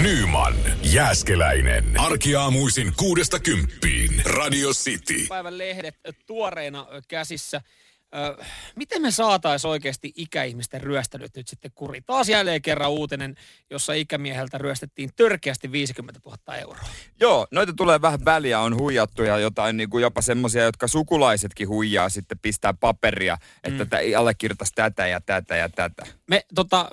Nyman, 0.01 0.53
Jääskeläinen. 0.83 1.99
Arkiaamuisin 1.99 2.93
kuudesta 2.97 3.39
kymppiin. 3.39 4.21
Radio 4.25 4.69
City. 4.69 5.25
päivän 5.29 5.57
lehdet 5.57 5.95
tuoreena 6.25 6.87
käsissä. 7.07 7.61
Ö, 8.15 8.43
miten 8.75 9.01
me 9.01 9.11
saatais 9.11 9.65
oikeasti 9.65 10.13
ikäihmisten 10.15 10.81
ryöstelyt 10.81 11.35
nyt 11.35 11.47
sitten 11.47 11.71
kuriin? 11.75 12.03
Taas 12.03 12.29
jälleen 12.29 12.61
kerran 12.61 12.91
uutinen, 12.91 13.35
jossa 13.69 13.93
ikämieheltä 13.93 14.57
ryöstettiin 14.57 15.09
törkeästi 15.15 15.71
50 15.71 16.19
000 16.25 16.55
euroa. 16.55 16.85
Joo, 17.19 17.47
noita 17.51 17.73
tulee 17.73 18.01
vähän 18.01 18.25
väliä, 18.25 18.59
on 18.59 18.77
huijattu 18.77 19.23
ja 19.23 19.39
jotain 19.39 19.77
niin 19.77 19.89
kuin 19.89 20.01
jopa 20.01 20.21
semmoisia, 20.21 20.63
jotka 20.63 20.87
sukulaiset 20.87 21.51
huijaa 21.67 22.09
sitten 22.09 22.39
pistää 22.39 22.73
paperia, 22.73 23.37
että 23.63 23.83
mm. 23.83 24.17
allekirjoitaisi 24.17 24.73
tätä 24.75 25.07
ja 25.07 25.21
tätä 25.21 25.55
ja 25.55 25.69
tätä. 25.69 26.05
Me 26.27 26.45
tota, 26.55 26.91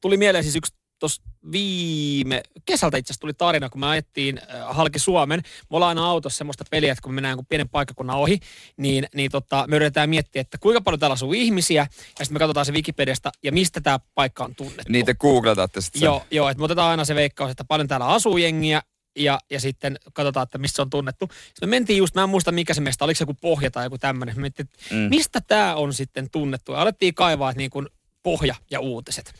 tuli 0.00 0.16
mieleen 0.16 0.44
siis 0.44 0.56
yksi 0.56 0.74
tuossa 0.98 1.22
viime 1.52 2.42
kesältä 2.64 2.96
itse 2.96 3.10
asiassa 3.12 3.20
tuli 3.20 3.34
tarina, 3.34 3.68
kun 3.68 3.80
me 3.80 3.86
ajettiin 3.86 4.38
äh, 4.38 4.76
halki 4.76 4.98
Suomen. 4.98 5.40
Me 5.44 5.76
ollaan 5.76 5.88
aina 5.98 6.10
autossa 6.10 6.38
semmoista 6.38 6.64
peliä, 6.70 6.92
että 6.92 7.02
kun 7.02 7.12
me 7.12 7.14
mennään 7.14 7.46
pienen 7.48 7.68
paikkakunnan 7.68 8.16
ohi, 8.16 8.40
niin, 8.76 9.06
niin 9.14 9.30
tota, 9.30 9.64
me 9.68 9.76
yritetään 9.76 10.10
miettiä, 10.10 10.40
että 10.40 10.58
kuinka 10.58 10.80
paljon 10.80 11.00
täällä 11.00 11.14
asuu 11.14 11.32
ihmisiä, 11.32 11.86
ja 12.18 12.24
sitten 12.24 12.34
me 12.34 12.38
katsotaan 12.38 12.66
se 12.66 12.72
Wikipediasta, 12.72 13.32
ja 13.42 13.52
mistä 13.52 13.80
tämä 13.80 14.00
paikka 14.14 14.44
on 14.44 14.54
tunnettu. 14.54 14.92
Niitä 14.92 15.14
googletatte 15.14 15.80
sitten. 15.80 16.02
Joo, 16.02 16.26
joo, 16.30 16.48
että 16.48 16.58
me 16.58 16.64
otetaan 16.64 16.90
aina 16.90 17.04
se 17.04 17.14
veikkaus, 17.14 17.50
että 17.50 17.64
paljon 17.64 17.88
täällä 17.88 18.06
asuu 18.06 18.36
jengiä, 18.36 18.82
ja, 19.16 19.38
ja 19.50 19.60
sitten 19.60 19.98
katsotaan, 20.12 20.44
että 20.44 20.58
missä 20.58 20.76
se 20.76 20.82
on 20.82 20.90
tunnettu. 20.90 21.28
Sitten 21.46 21.68
me 21.68 21.70
mentiin 21.70 21.96
just, 21.96 22.14
mä 22.14 22.22
en 22.22 22.28
muista 22.28 22.52
mikä 22.52 22.74
se 22.74 22.80
meistä, 22.80 23.04
oliko 23.04 23.18
se 23.18 23.22
joku 23.22 23.34
pohja 23.34 23.70
tai 23.70 23.86
joku 23.86 23.98
tämmöinen. 23.98 24.40
Me 24.40 24.50
Mm. 24.90 24.96
mistä 24.96 25.40
tämä 25.40 25.74
on 25.74 25.94
sitten 25.94 26.30
tunnettu. 26.30 26.72
Ja 26.72 26.80
alettiin 26.80 27.14
kaivaa 27.14 27.50
että 27.50 27.58
niin 27.58 27.70
kuin 27.70 27.88
pohja 28.22 28.54
ja 28.70 28.80
uutiset. 28.80 29.34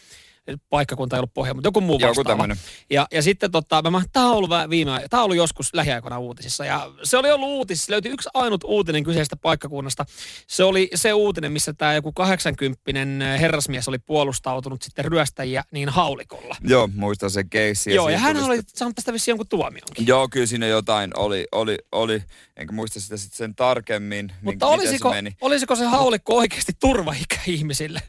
Paikkakunta 0.71 1.17
ei 1.17 1.19
ollut 1.19 1.35
pohja, 1.35 1.55
mutta 1.55 1.67
joku 1.69 1.81
muu 1.81 1.99
Joku 1.99 2.09
vastaava. 2.09 2.29
tämmönen. 2.29 2.57
Ja, 2.91 3.07
ja 3.13 3.23
sitten 3.23 3.51
tota, 3.51 3.91
mä 3.91 4.03
tämä 4.13 4.27
on 4.27 4.37
ollut 4.37 4.51
viime, 4.71 5.07
tämä 5.11 5.21
on 5.21 5.25
ollut 5.25 5.37
joskus 5.37 5.75
lähiaikoina 5.75 6.19
uutisissa. 6.19 6.65
Ja 6.65 6.91
se 7.03 7.17
oli 7.17 7.31
ollut 7.31 7.49
uutisissa, 7.49 7.93
löytyi 7.93 8.13
yksi 8.13 8.29
ainut 8.35 8.65
uutinen 8.65 9.05
kyseisestä 9.05 9.37
paikkakunnasta. 9.37 10.05
Se 10.47 10.65
oli 10.65 10.89
se 10.95 11.13
uutinen, 11.13 11.53
missä 11.53 11.73
tämä 11.73 11.95
joku 11.95 12.13
80 12.13 13.25
herrasmies 13.41 13.89
oli 13.89 13.99
puolustautunut 13.99 14.83
sitten 14.83 15.05
ryöstäjiä 15.05 15.65
niin 15.71 15.89
haulikolla. 15.89 16.57
Joo, 16.65 16.89
muistan 16.95 17.31
sen 17.31 17.49
keissin. 17.51 17.95
Joo, 17.95 18.09
ja 18.09 18.19
hän 18.19 18.37
oli 18.45 18.61
saanut 18.75 18.95
tästä 18.97 19.13
vissiin 19.13 19.33
jonkun 19.33 19.49
tuomionkin. 19.49 20.07
Joo, 20.07 20.29
kyllä 20.29 20.47
siinä 20.47 20.67
jotain 20.67 21.11
oli, 21.17 21.47
oli, 21.53 21.79
oli. 21.93 22.23
enkä 22.57 22.73
muista 22.73 23.01
sitä 23.01 23.17
sitten 23.17 23.37
sen 23.37 23.55
tarkemmin, 23.55 24.33
Mutta 24.43 24.67
olisiko, 24.67 25.09
se 25.09 25.15
meni. 25.15 25.31
olisiko 25.41 25.77
se 25.77 25.85
haulikko 25.85 26.37
oikeasti 26.37 26.73
turvaikä 26.81 27.37
ihmisille? 27.47 28.03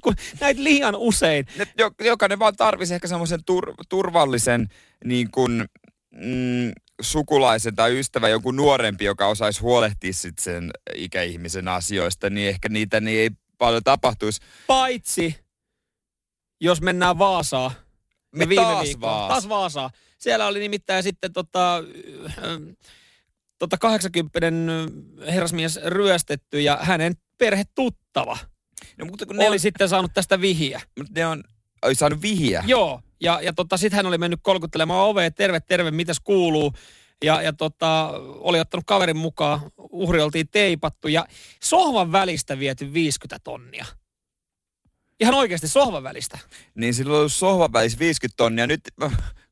Kun- 0.00 0.14
Näitä 0.40 0.64
liian 0.64 0.96
usein. 0.96 1.46
Ne, 1.56 1.66
jo, 1.78 1.90
jokainen 2.00 2.38
vaan 2.38 2.56
tarvisi 2.56 2.94
ehkä 2.94 3.08
semmoisen 3.08 3.44
tur, 3.44 3.74
turvallisen 3.88 4.68
niin 5.04 5.30
kuin, 5.30 5.64
mm, 6.10 6.72
sukulaisen 7.00 7.74
tai 7.74 7.98
ystävän, 7.98 8.30
joku 8.30 8.50
nuorempi, 8.50 9.04
joka 9.04 9.26
osaisi 9.26 9.60
huolehtia 9.60 10.12
sit 10.12 10.38
sen 10.38 10.70
ikäihmisen 10.94 11.68
asioista, 11.68 12.30
niin 12.30 12.48
ehkä 12.48 12.68
niitä 12.68 13.00
niin 13.00 13.20
ei 13.20 13.30
paljon 13.58 13.84
tapahtuisi. 13.84 14.40
Paitsi, 14.66 15.36
jos 16.60 16.80
mennään 16.80 17.18
Vaasaan. 17.18 17.70
Me 18.36 18.48
viime 18.48 18.64
taas 18.64 18.84
viikolla. 18.86 19.12
Vaasa. 19.12 19.28
Taas 19.28 19.48
Vaasaa. 19.48 19.90
Siellä 20.18 20.46
oli 20.46 20.58
nimittäin 20.58 21.02
sitten 21.02 21.32
tota, 21.32 21.76
ähm, 22.38 22.68
tota 23.58 23.78
80 23.78 24.40
herrasmies 25.32 25.80
ryöstetty 25.84 26.60
ja 26.60 26.78
hänen 26.82 27.14
perhetuttava 27.38 28.38
No, 28.96 29.04
mutta 29.04 29.26
kun 29.26 29.36
ne 29.36 29.48
oli 29.48 29.56
on, 29.56 29.60
sitten 29.60 29.88
saanut 29.88 30.14
tästä 30.14 30.40
vihiä. 30.40 30.80
mutta 30.98 31.12
ne 31.14 31.26
on, 31.26 31.44
oli 31.82 31.94
saanut 31.94 32.22
vihiä. 32.22 32.64
Joo, 32.66 33.00
ja, 33.20 33.40
ja 33.42 33.52
tota, 33.52 33.76
sitten 33.76 33.96
hän 33.96 34.06
oli 34.06 34.18
mennyt 34.18 34.40
kolkuttelemaan 34.42 35.08
ovea, 35.08 35.30
terve, 35.30 35.60
terve, 35.60 35.90
mitäs 35.90 36.20
kuuluu. 36.24 36.72
Ja, 37.24 37.42
ja 37.42 37.52
tota, 37.52 38.10
oli 38.20 38.60
ottanut 38.60 38.84
kaverin 38.86 39.16
mukaan, 39.16 39.60
uhri 39.76 40.20
oltiin 40.20 40.48
teipattu 40.48 41.08
ja 41.08 41.26
sohvan 41.62 42.12
välistä 42.12 42.58
viety 42.58 42.92
50 42.92 43.38
tonnia. 43.44 43.86
Ihan 45.20 45.34
oikeasti 45.34 45.68
sohvan 45.68 46.02
välistä. 46.02 46.38
Niin 46.74 46.94
silloin 46.94 47.14
on 47.14 47.18
ollut 47.18 47.32
sohvan 47.32 47.72
välissä 47.72 47.98
50 47.98 48.36
tonnia. 48.36 48.66
Nyt 48.66 48.80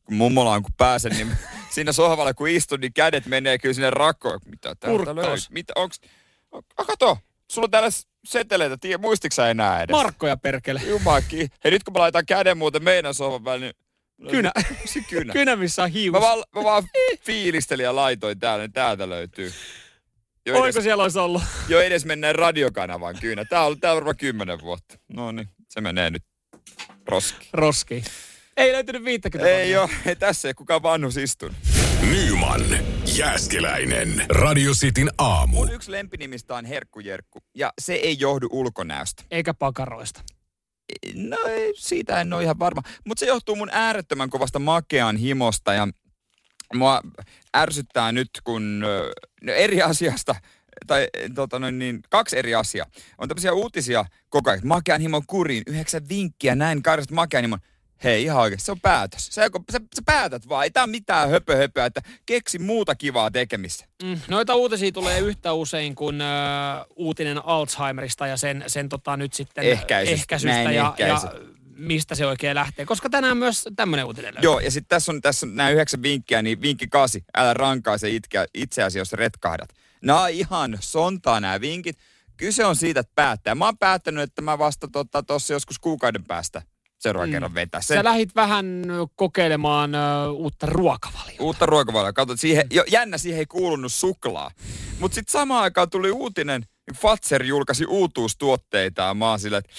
kun 0.04 0.16
mummolaan 0.16 0.62
kun 0.62 0.72
pääsen, 0.76 1.12
niin 1.12 1.36
siinä 1.74 1.92
sohvalla 1.92 2.34
kun 2.34 2.48
istun, 2.48 2.80
niin 2.80 2.92
kädet 2.92 3.26
menee 3.26 3.58
kyllä 3.58 3.74
sinne 3.74 3.90
rakkoon. 3.90 4.40
Mitä 4.46 4.74
täältä 4.74 4.86
Kurkkaus. 4.86 5.16
löytyy? 5.16 5.46
Mitä, 5.50 5.72
onks... 5.76 6.00
Oh, 6.52 6.64
kato, 6.86 7.18
sulla 7.50 7.66
on 7.66 7.70
täällä 7.70 7.90
seteleitä. 8.24 8.76
Tiedä, 8.76 8.98
muistitko 8.98 9.34
sä 9.34 9.50
enää 9.50 9.82
edes? 9.82 9.92
Markkoja 9.92 10.36
perkele. 10.36 10.80
Jumakin. 10.88 11.48
Hei 11.64 11.70
nyt 11.72 11.84
kun 11.84 11.92
mä 11.92 12.00
laitan 12.00 12.26
käden 12.26 12.58
muuten 12.58 12.84
meidän 12.84 13.14
sohvan 13.14 13.44
väliin, 13.44 13.72
niin... 14.18 14.30
Kynä. 14.30 14.52
Se 14.84 15.00
kynä. 15.08 15.32
Kynä, 15.38 15.56
missä 15.56 15.82
on 15.82 15.90
hius. 15.90 16.12
Mä 16.12 16.20
vaan, 16.20 16.42
mä 16.54 16.64
vaan 16.64 16.84
fiilistelin 17.26 17.84
ja 17.84 17.96
laitoin 17.96 18.38
täällä, 18.38 18.64
niin 18.64 18.72
täältä 18.72 19.08
löytyy. 19.08 19.52
Jo 20.46 20.54
Oiko 20.54 20.66
edes, 20.66 20.84
siellä 20.84 21.02
olisi 21.02 21.18
ollut? 21.18 21.42
jo 21.68 21.80
edes 21.80 22.04
mennään 22.04 22.34
radiokanavan 22.34 23.16
kynä. 23.20 23.44
Tää 23.44 23.60
on 23.60 23.66
ollut 23.66 23.80
täällä 23.80 23.96
varmaan 23.96 24.16
kymmenen 24.16 24.60
vuotta. 24.60 24.98
No 25.08 25.32
niin, 25.32 25.48
se 25.68 25.80
menee 25.80 26.10
nyt 26.10 26.22
roskiin. 27.06 27.50
Roski. 27.52 28.04
Ei 28.56 28.72
löytynyt 28.72 29.04
50 29.04 29.50
Ei 29.50 29.76
oo, 29.76 29.88
ei 30.06 30.16
tässä 30.16 30.48
ei 30.48 30.54
kukaan 30.54 30.82
vanhus 30.82 31.16
istunut. 31.16 31.56
Nyman, 32.00 32.60
Jääskeläinen. 33.18 34.26
Radio 34.28 34.72
Cityn 34.72 35.10
aamu. 35.18 35.56
Mun 35.56 35.72
yksi 35.72 35.92
lempinimistä 35.92 36.54
on 36.54 36.64
Herkku 36.64 37.00
Jerkku, 37.00 37.38
ja 37.54 37.72
se 37.80 37.94
ei 37.94 38.16
johdu 38.18 38.48
ulkonäöstä. 38.50 39.22
Eikä 39.30 39.54
pakaroista. 39.54 40.20
No 41.14 41.38
ei, 41.48 41.72
siitä 41.76 42.20
en 42.20 42.32
ole 42.32 42.42
ihan 42.42 42.58
varma. 42.58 42.82
Mutta 43.06 43.20
se 43.20 43.26
johtuu 43.26 43.56
mun 43.56 43.70
äärettömän 43.72 44.30
kovasta 44.30 44.58
makean 44.58 45.16
himosta 45.16 45.72
ja 45.72 45.88
mua 46.74 47.00
ärsyttää 47.56 48.12
nyt, 48.12 48.30
kun 48.44 48.80
no 49.42 49.52
eri 49.52 49.82
asiasta 49.82 50.34
tai 50.86 51.08
tota 51.34 51.58
noin, 51.58 51.78
niin, 51.78 52.00
kaksi 52.10 52.38
eri 52.38 52.54
asiaa. 52.54 52.86
On 53.18 53.28
tämmöisiä 53.28 53.52
uutisia 53.52 54.04
koko 54.28 54.50
ajan. 54.50 54.60
Makean 54.64 55.00
himon 55.00 55.26
kuriin, 55.26 55.62
yhdeksän 55.66 56.08
vinkkiä 56.08 56.54
näin 56.54 56.82
karjasta 56.82 57.14
makean 57.14 57.44
himon. 57.44 57.58
Hei, 58.04 58.22
ihan 58.22 58.42
oikein, 58.42 58.60
se 58.60 58.72
on 58.72 58.80
päätös. 58.80 59.26
Se, 59.26 59.42
sä, 59.72 59.80
sä 59.96 60.02
päätät 60.06 60.48
vaan, 60.48 60.64
ei 60.64 60.70
tää 60.70 60.86
mitään 60.86 61.30
höpö 61.30 61.56
höpöä, 61.56 61.86
että 61.86 62.00
keksi 62.26 62.58
muuta 62.58 62.94
kivaa 62.94 63.30
tekemistä. 63.30 63.84
Mm, 64.02 64.20
noita 64.28 64.54
uutisia 64.54 64.92
tulee 64.92 65.18
yhtä 65.18 65.52
usein 65.52 65.94
kuin 65.94 66.20
ö, 66.20 66.24
uutinen 66.96 67.44
Alzheimerista 67.44 68.26
ja 68.26 68.36
sen, 68.36 68.64
sen 68.66 68.88
tota, 68.88 69.16
nyt 69.16 69.32
sitten 69.32 69.64
Ehkäisystä. 69.64 70.14
ehkäisystä 70.20 70.54
Näin 70.64 70.76
ja, 70.76 70.94
ehkäisy. 70.98 71.26
ja 71.26 71.32
mistä 71.76 72.14
se 72.14 72.26
oikein 72.26 72.54
lähtee. 72.54 72.86
Koska 72.86 73.10
tänään 73.10 73.36
myös 73.36 73.68
tämmöinen 73.76 74.06
uutinen 74.06 74.34
löytyy. 74.34 74.42
Joo, 74.50 74.60
ja 74.60 74.70
sitten 74.70 74.88
tässä 74.88 75.12
on, 75.12 75.20
tässä 75.20 75.46
on 75.46 75.54
nämä 75.56 75.70
yhdeksän 75.70 76.02
vinkkiä, 76.02 76.42
niin 76.42 76.62
vinkki 76.62 76.86
kasi, 76.86 77.24
älä 77.36 77.54
rankaise 77.54 78.10
itkeä 78.10 78.46
itseäsi, 78.54 78.98
jos 78.98 79.12
retkahdat. 79.12 79.68
Nämä 80.02 80.22
on 80.22 80.30
ihan 80.30 80.78
sontaa 80.80 81.40
nämä 81.40 81.60
vinkit. 81.60 81.98
Kyse 82.36 82.64
on 82.64 82.76
siitä, 82.76 83.00
että 83.00 83.12
päättää. 83.14 83.54
Mä 83.54 83.64
oon 83.64 83.78
päättänyt, 83.78 84.22
että 84.22 84.42
mä 84.42 84.58
vasta 84.58 84.88
tuossa 84.88 85.08
tota, 85.12 85.52
joskus 85.52 85.78
kuukauden 85.78 86.24
päästä 86.24 86.62
seuraavan 87.00 87.28
mm. 87.28 87.32
kerran 87.32 87.54
vetää 87.54 87.80
sen. 87.80 87.96
Sä 87.96 88.04
lähit 88.04 88.34
vähän 88.34 88.82
kokeilemaan 89.16 89.94
ö, 89.94 90.30
uutta 90.30 90.66
ruokavaliota. 90.66 91.42
Uutta 91.42 91.66
ruokavaliota. 91.66 92.12
Kato, 92.12 92.36
siihen, 92.36 92.66
jo, 92.70 92.84
jännä, 92.90 93.18
siihen 93.18 93.38
ei 93.38 93.46
kuulunut 93.46 93.92
suklaa. 93.92 94.50
Mutta 94.98 95.14
sitten 95.14 95.32
samaan 95.32 95.62
aikaan 95.62 95.90
tuli 95.90 96.10
uutinen, 96.10 96.60
niin 96.60 97.00
Fatser 97.00 97.42
julkaisi 97.42 97.86
uutuustuotteita 97.86 99.02
ja 99.02 99.14
mä 99.14 99.30
oon 99.30 99.40
silleen, 99.40 99.62
että 99.64 99.72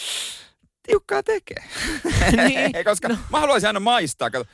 tiukkaa 0.88 1.24
tekee. 1.24 1.64
Niin, 2.48 2.72
Koska 2.86 3.08
no. 3.08 3.18
mä 3.30 3.40
haluaisin 3.40 3.68
aina 3.68 3.80
maistaa. 3.80 4.30
Kato, 4.30 4.46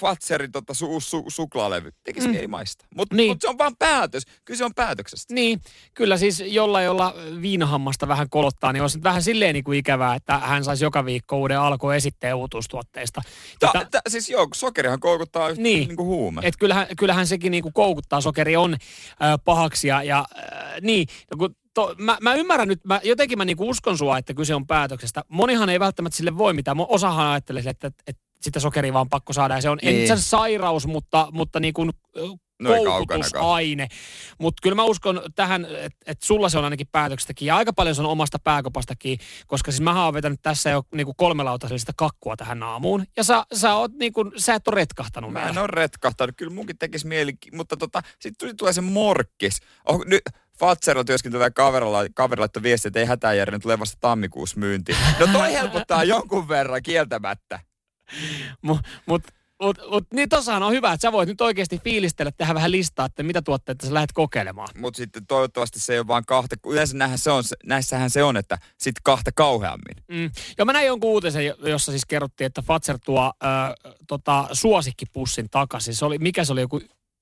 Fatserin 0.00 0.52
tota, 0.52 0.74
su, 0.74 1.00
su, 1.00 1.24
suklaalevy. 1.28 1.90
Tekisi 2.04 2.28
mm. 2.28 2.34
ei 2.34 2.46
maista. 2.46 2.84
Mutta 2.94 3.16
Niin. 3.16 3.30
mut 3.30 3.40
se 3.40 3.48
on 3.48 3.58
vaan 3.58 3.76
päätös. 3.78 4.22
Kyllä 4.44 4.58
se 4.58 4.64
on 4.64 4.74
päätöksestä. 4.74 5.34
Niin, 5.34 5.60
kyllä 5.94 6.16
siis 6.16 6.42
jolla, 6.46 6.82
jolla 6.82 7.14
viinahammasta 7.42 8.08
vähän 8.08 8.30
kolottaa, 8.30 8.72
niin 8.72 8.82
olisi 8.82 9.02
vähän 9.02 9.22
silleen 9.22 9.54
niin 9.54 9.64
kuin 9.64 9.78
ikävää, 9.78 10.14
että 10.14 10.38
hän 10.38 10.64
saisi 10.64 10.84
joka 10.84 11.04
viikko 11.04 11.38
uuden 11.38 11.60
alko 11.60 11.92
esitteen 11.92 12.34
uutuustuotteista. 12.34 13.22
Ta, 13.60 13.66
Että- 13.74 13.88
ta, 13.90 14.10
siis 14.10 14.30
joo, 14.30 14.48
sokerihan 14.54 15.00
koukuttaa 15.00 15.48
yhtä 15.48 15.62
Niin. 15.62 15.78
niin. 15.78 15.88
niin 15.88 15.96
kuin 15.96 16.06
huume. 16.06 16.40
Et 16.44 16.54
kyllähän, 16.58 16.86
kyllähän 16.98 17.26
sekin 17.26 17.50
niinku 17.50 17.70
koukuttaa, 17.74 18.20
sokeri 18.20 18.56
on 18.56 18.74
ö, 18.74 18.76
pahaksi 19.44 19.88
ja, 19.88 20.02
ja 20.02 20.24
ö, 20.38 20.42
niin, 20.80 21.06
no 21.30 21.36
kun 21.38 21.56
to, 21.74 21.94
mä, 21.98 22.18
mä, 22.20 22.34
ymmärrän 22.34 22.68
nyt, 22.68 22.84
mä, 22.84 23.00
jotenkin 23.04 23.38
mä 23.38 23.44
niinku 23.44 23.68
uskon 23.68 23.98
sua, 23.98 24.18
että 24.18 24.34
kyse 24.34 24.54
on 24.54 24.66
päätöksestä. 24.66 25.22
Monihan 25.28 25.68
ei 25.68 25.80
välttämättä 25.80 26.16
sille 26.16 26.38
voi 26.38 26.52
mitään, 26.54 26.76
osahan 26.88 27.26
ajattelee, 27.26 27.62
sille, 27.62 27.70
että, 27.70 27.90
että 28.06 28.22
sitä 28.46 28.60
sokeria 28.60 28.92
vaan 28.92 29.08
pakko 29.08 29.32
saada 29.32 29.54
ja 29.54 29.60
se 29.60 29.70
on, 29.70 29.78
Niin. 29.82 30.10
en 30.10 30.18
se 30.18 30.24
sairaus, 30.24 30.86
mutta, 30.86 31.28
mutta 31.32 31.60
niinku 31.60 31.86
ö, 32.16 32.20
No 32.62 32.70
koukutusaine. 32.84 33.88
Mutta 34.38 34.60
kyllä 34.62 34.74
mä 34.74 34.84
uskon 34.84 35.22
tähän, 35.34 35.64
että 35.64 35.98
et 36.06 36.22
sulla 36.22 36.48
se 36.48 36.58
on 36.58 36.64
ainakin 36.64 36.86
päätöksestäkin 36.92 37.46
ja 37.46 37.56
aika 37.56 37.72
paljon 37.72 37.94
se 37.94 38.02
on 38.02 38.08
omasta 38.08 38.38
pääkopastakin, 38.44 39.18
koska 39.46 39.70
siis 39.70 39.80
mä 39.80 40.04
oon 40.04 40.14
vetänyt 40.14 40.40
tässä 40.42 40.70
jo 40.70 40.82
niinku 40.94 41.14
kolme 41.14 41.42
lautasellista 41.42 41.92
kakkua 41.96 42.36
tähän 42.36 42.62
aamuun 42.62 43.04
ja 43.16 43.24
sä, 43.24 43.44
sä, 43.54 43.74
oot 43.74 43.92
niinku, 43.92 44.24
sä 44.36 44.54
et 44.54 44.68
ole 44.68 44.74
retkahtanut 44.74 45.32
Mä 45.32 45.38
vielä. 45.38 45.50
en 45.50 45.58
ole 45.58 45.66
retkahtanut. 45.70 46.34
Kyllä 46.36 46.54
munkin 46.54 46.78
tekisi 46.78 47.06
mieli, 47.06 47.32
mutta 47.52 47.76
tota, 47.76 48.02
sitten 48.20 48.34
tuli, 48.38 48.54
tulee 48.54 48.72
se 48.72 48.80
morkkis. 48.80 49.60
Oh, 49.84 50.04
nyt 50.06 50.22
Fatserilla 50.58 51.04
työskentelevä 51.04 51.50
kaverilla, 51.50 52.04
kaveri 52.14 52.40
laittoi 52.40 52.62
viestiä, 52.62 52.88
että 52.88 53.00
ei 53.00 53.06
hätää 53.06 53.34
Jere, 53.34 53.52
nyt 53.52 53.62
tulee 53.62 53.78
vasta 53.78 53.98
tammikuussa 54.00 54.60
myynti. 54.60 54.96
No 55.20 55.26
toi 55.32 55.52
helpottaa 55.52 56.04
jonkun 56.04 56.48
verran 56.48 56.82
kieltämättä. 56.82 57.60
Mut, 58.62 58.80
mut, 59.06 59.22
mut, 59.62 59.78
mut 59.90 60.04
niin 60.14 60.28
tossahan 60.28 60.62
on 60.62 60.72
hyvä, 60.72 60.92
että 60.92 61.02
sä 61.02 61.12
voit 61.12 61.28
nyt 61.28 61.40
oikeasti 61.40 61.80
fiilistellä, 61.84 62.32
tehdä 62.32 62.54
vähän 62.54 62.72
listaa, 62.72 63.06
että 63.06 63.22
mitä 63.22 63.42
tuotteita 63.42 63.86
sä 63.86 63.94
lähdet 63.94 64.12
kokeilemaan. 64.12 64.68
Mutta 64.78 64.96
sitten 64.96 65.26
toivottavasti 65.26 65.80
se 65.80 65.92
ei 65.92 65.98
ole 65.98 66.06
vaan 66.06 66.24
kahta, 66.26 66.56
kun 66.62 66.72
yleensä 66.72 66.96
näinhän 66.96 67.18
se 67.18 67.30
on, 67.30 67.44
näissähän 67.64 68.10
se 68.10 68.22
on, 68.22 68.36
että 68.36 68.58
sitten 68.78 69.00
kahta 69.04 69.30
kauheammin. 69.34 70.04
Mm. 70.08 70.30
Ja 70.58 70.64
mä 70.64 70.72
näin 70.72 70.86
jonkun 70.86 71.10
uutisen, 71.10 71.46
jo- 71.46 71.56
jossa 71.62 71.92
siis 71.92 72.06
kerrottiin, 72.06 72.46
että 72.46 72.62
Fatser 72.62 72.98
tuo 73.04 73.32
ö, 73.42 73.46
tota, 74.08 74.48
suosikkipussin 74.52 75.50
takaisin. 75.50 75.94
Se 75.94 76.04
oli, 76.04 76.18
mikä 76.18 76.44
se 76.44 76.52
oli, 76.52 76.60
joku 76.60 76.80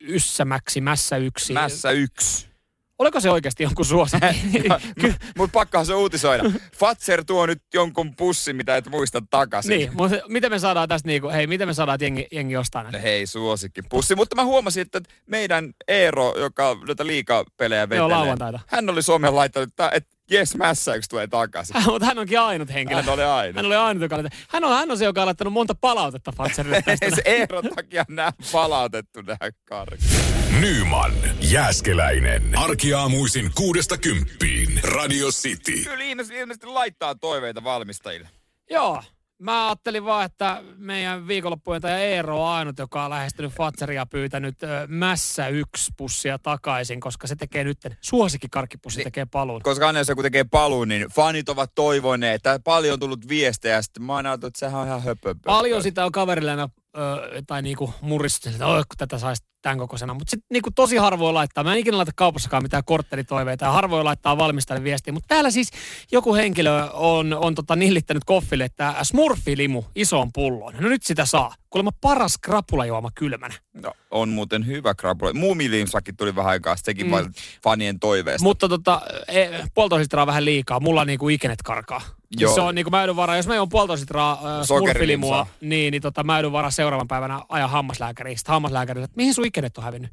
Yssämäksi, 0.08 0.80
Mässä 0.80 1.16
yksi. 1.16 1.52
Mässä 1.52 1.90
yksi. 1.90 2.53
Oliko 2.98 3.20
se 3.20 3.30
oikeasti 3.30 3.62
jonkun 3.62 3.84
suosikki? 3.84 4.62
Ky- 5.00 5.14
Mutta 5.38 5.52
pakkohan 5.52 5.86
se 5.86 5.94
uutisoida. 5.94 6.44
Fatser 6.78 7.24
tuo 7.24 7.46
nyt 7.46 7.62
jonkun 7.74 8.16
pussin, 8.16 8.56
mitä 8.56 8.76
et 8.76 8.88
muista 8.90 9.22
takaisin. 9.30 9.70
niin, 9.78 9.90
mutta 9.94 10.16
miten 10.28 10.50
me 10.50 10.58
saadaan 10.58 10.88
tästä 10.88 11.08
niinku, 11.08 11.28
hei, 11.28 11.46
miten 11.46 11.68
me 11.68 11.74
saadaan, 11.74 11.94
että 11.94 12.04
jengi, 12.04 12.26
jengi 12.32 12.56
ostaa 12.56 12.82
näitä? 12.82 12.98
Hei, 12.98 13.26
suosikki 13.26 13.82
pussi. 13.82 14.14
Mutta 14.14 14.36
mä 14.36 14.44
huomasin, 14.44 14.80
että 14.82 15.00
meidän 15.26 15.70
Eero, 15.88 16.34
joka 16.38 16.76
noita 16.86 17.06
liikapelejä 17.06 17.88
vetelee, 17.88 18.08
lauantaita. 18.08 18.60
hän 18.66 18.90
oli 18.90 19.02
Suomen 19.02 19.36
laittanut, 19.36 19.68
että 19.68 19.90
et, 19.94 20.06
jes, 20.30 20.56
mässä 20.56 20.94
yksi 20.94 21.10
tulee 21.10 21.26
takaisin. 21.26 21.76
Mutta 21.86 22.06
hän 22.06 22.18
onkin 22.18 22.40
ainut 22.40 22.72
henkilö. 22.72 23.02
Hän 23.02 23.14
oli 23.14 23.22
aina. 23.24 23.56
Hän 23.58 23.66
oli 23.66 23.76
ainut, 23.76 24.02
joka 24.02 24.16
oli, 24.16 24.28
hän 24.48 24.64
on, 24.64 24.76
hän 24.76 24.90
on 24.90 24.98
se, 24.98 25.04
joka 25.04 25.20
on 25.22 25.26
laittanut 25.26 25.52
monta 25.52 25.74
palautetta 25.74 26.32
Fatserille 26.36 26.82
tästä. 26.86 27.10
se 27.14 27.22
Eeron 27.24 27.64
takia 27.76 28.04
nämä 28.08 28.32
palautettu 28.52 29.20
nämä 29.22 29.50
karkit. 29.64 30.43
Nyman, 30.60 31.12
Jääskeläinen. 31.40 32.42
Arkiaamuisin 32.58 33.50
kuudesta 33.54 33.98
kymppiin. 33.98 34.80
Radio 34.82 35.28
City. 35.28 35.72
Kyllä 35.84 36.04
ihmiset 36.04 36.36
ilmeisesti 36.36 36.66
laittaa 36.66 37.14
toiveita 37.14 37.64
valmistajille. 37.64 38.28
Joo. 38.70 39.02
Mä 39.38 39.66
ajattelin 39.68 40.04
vaan, 40.04 40.24
että 40.24 40.62
meidän 40.76 41.28
viikonloppujen 41.28 41.84
Eero 41.86 42.42
on 42.42 42.48
ainut, 42.48 42.78
joka 42.78 43.04
on 43.04 43.10
lähestynyt 43.10 43.52
Fatseria 43.52 44.06
pyytänyt 44.06 44.62
ö, 44.62 44.66
mässä 44.88 45.48
yksi 45.48 45.90
pussia 45.96 46.38
takaisin, 46.38 47.00
koska 47.00 47.26
se 47.26 47.36
tekee 47.36 47.64
nyt, 47.64 47.78
suosikkikarkkipussi 48.00 48.98
Niin. 48.98 49.04
tekee 49.04 49.26
paluun. 49.32 49.62
Koska 49.62 49.86
aina 49.86 49.98
jos 50.00 50.08
joku 50.08 50.22
tekee 50.22 50.44
paluun, 50.44 50.88
niin 50.88 51.06
fanit 51.08 51.48
ovat 51.48 51.70
toivoneet. 51.74 52.42
Tää 52.42 52.58
paljon 52.58 52.92
on 52.92 53.00
tullut 53.00 53.28
viestejä, 53.28 53.74
ja 53.74 53.82
sitten 53.82 54.02
mä 54.02 54.12
oon 54.14 54.26
ajatellut, 54.26 54.50
että 54.50 54.58
sehän 54.58 54.80
on 54.80 54.86
ihan 54.86 55.02
höpö. 55.02 55.34
Paljon 55.46 55.82
sitä 55.82 56.04
on 56.04 56.12
kaverille 56.12 56.56
aina, 56.94 57.14
ö, 57.36 57.42
tai 57.46 57.62
niinku 57.62 57.94
muristuttu, 58.00 58.48
että 58.48 58.66
"Oi, 58.66 58.82
kun 58.82 58.96
tätä 58.98 59.18
saisi 59.18 59.42
tämän 59.64 59.78
kokoisena. 59.78 60.14
Mutta 60.14 60.30
sitten 60.30 60.46
niinku 60.52 60.70
tosi 60.70 60.96
harvoin 60.96 61.34
laittaa. 61.34 61.64
Mä 61.64 61.72
en 61.72 61.78
ikinä 61.78 61.96
laita 61.96 62.12
kaupassakaan 62.16 62.62
mitään 62.62 62.84
korttelitoiveita 62.84 63.64
ja 63.64 63.70
harvoin 63.70 64.04
laittaa 64.04 64.38
valmistajalle 64.38 64.84
viestiä. 64.84 65.12
Mutta 65.12 65.28
täällä 65.28 65.50
siis 65.50 65.70
joku 66.12 66.34
henkilö 66.34 66.90
on, 66.92 67.34
on 67.34 67.54
tota 67.54 67.76
nillittänyt 67.76 68.24
koffille, 68.24 68.64
että 68.64 68.94
smurfilimu 69.02 69.82
isoon 69.94 70.30
pulloon. 70.32 70.74
No 70.80 70.88
nyt 70.88 71.02
sitä 71.02 71.24
saa. 71.24 71.54
Kuulemma 71.70 71.90
paras 72.00 72.38
krapulajuoma 72.38 73.10
kylmänä. 73.14 73.54
No, 73.72 73.92
on 74.10 74.28
muuten 74.28 74.66
hyvä 74.66 74.94
krapula. 74.94 75.32
Muumilimsakin 75.32 76.16
tuli 76.16 76.36
vähän 76.36 76.50
aikaa, 76.50 76.76
sekin 76.76 77.06
mm. 77.06 77.10
vain 77.10 77.26
fanien 77.64 78.00
toiveesta. 78.00 78.44
Mutta 78.44 78.68
tota, 78.68 79.02
e, 79.28 79.48
puolitoista 79.74 80.02
litraa 80.02 80.26
vähän 80.26 80.44
liikaa. 80.44 80.80
Mulla 80.80 81.04
niinku 81.04 81.28
ikenet 81.28 81.62
karkaa. 81.64 82.00
Joo. 82.38 82.54
Se 82.54 82.60
on 82.60 82.74
niinku 82.74 82.90
mä 82.90 83.00
joudun 83.00 83.16
varaa, 83.16 83.36
jos 83.36 83.46
mä 83.46 83.54
juon 83.54 83.68
puolitoista 83.68 84.02
litraa 84.02 84.32
äh, 84.32 84.66
smurfilimua, 84.66 85.46
niin, 85.60 85.90
niin 85.92 86.02
tota, 86.02 86.24
mä 86.24 86.52
varaa 86.52 86.70
seuraavan 86.70 87.08
päivänä 87.08 87.40
ajan 87.48 87.70
hammaslääkäriin. 87.70 88.38
Sitten 88.38 88.52
hammaslääkäri, 88.52 89.02
että 89.02 89.16
mihin 89.16 89.34
sun 89.34 89.46
ikenet 89.46 89.78
on 89.78 89.84
hävinnyt? 89.84 90.10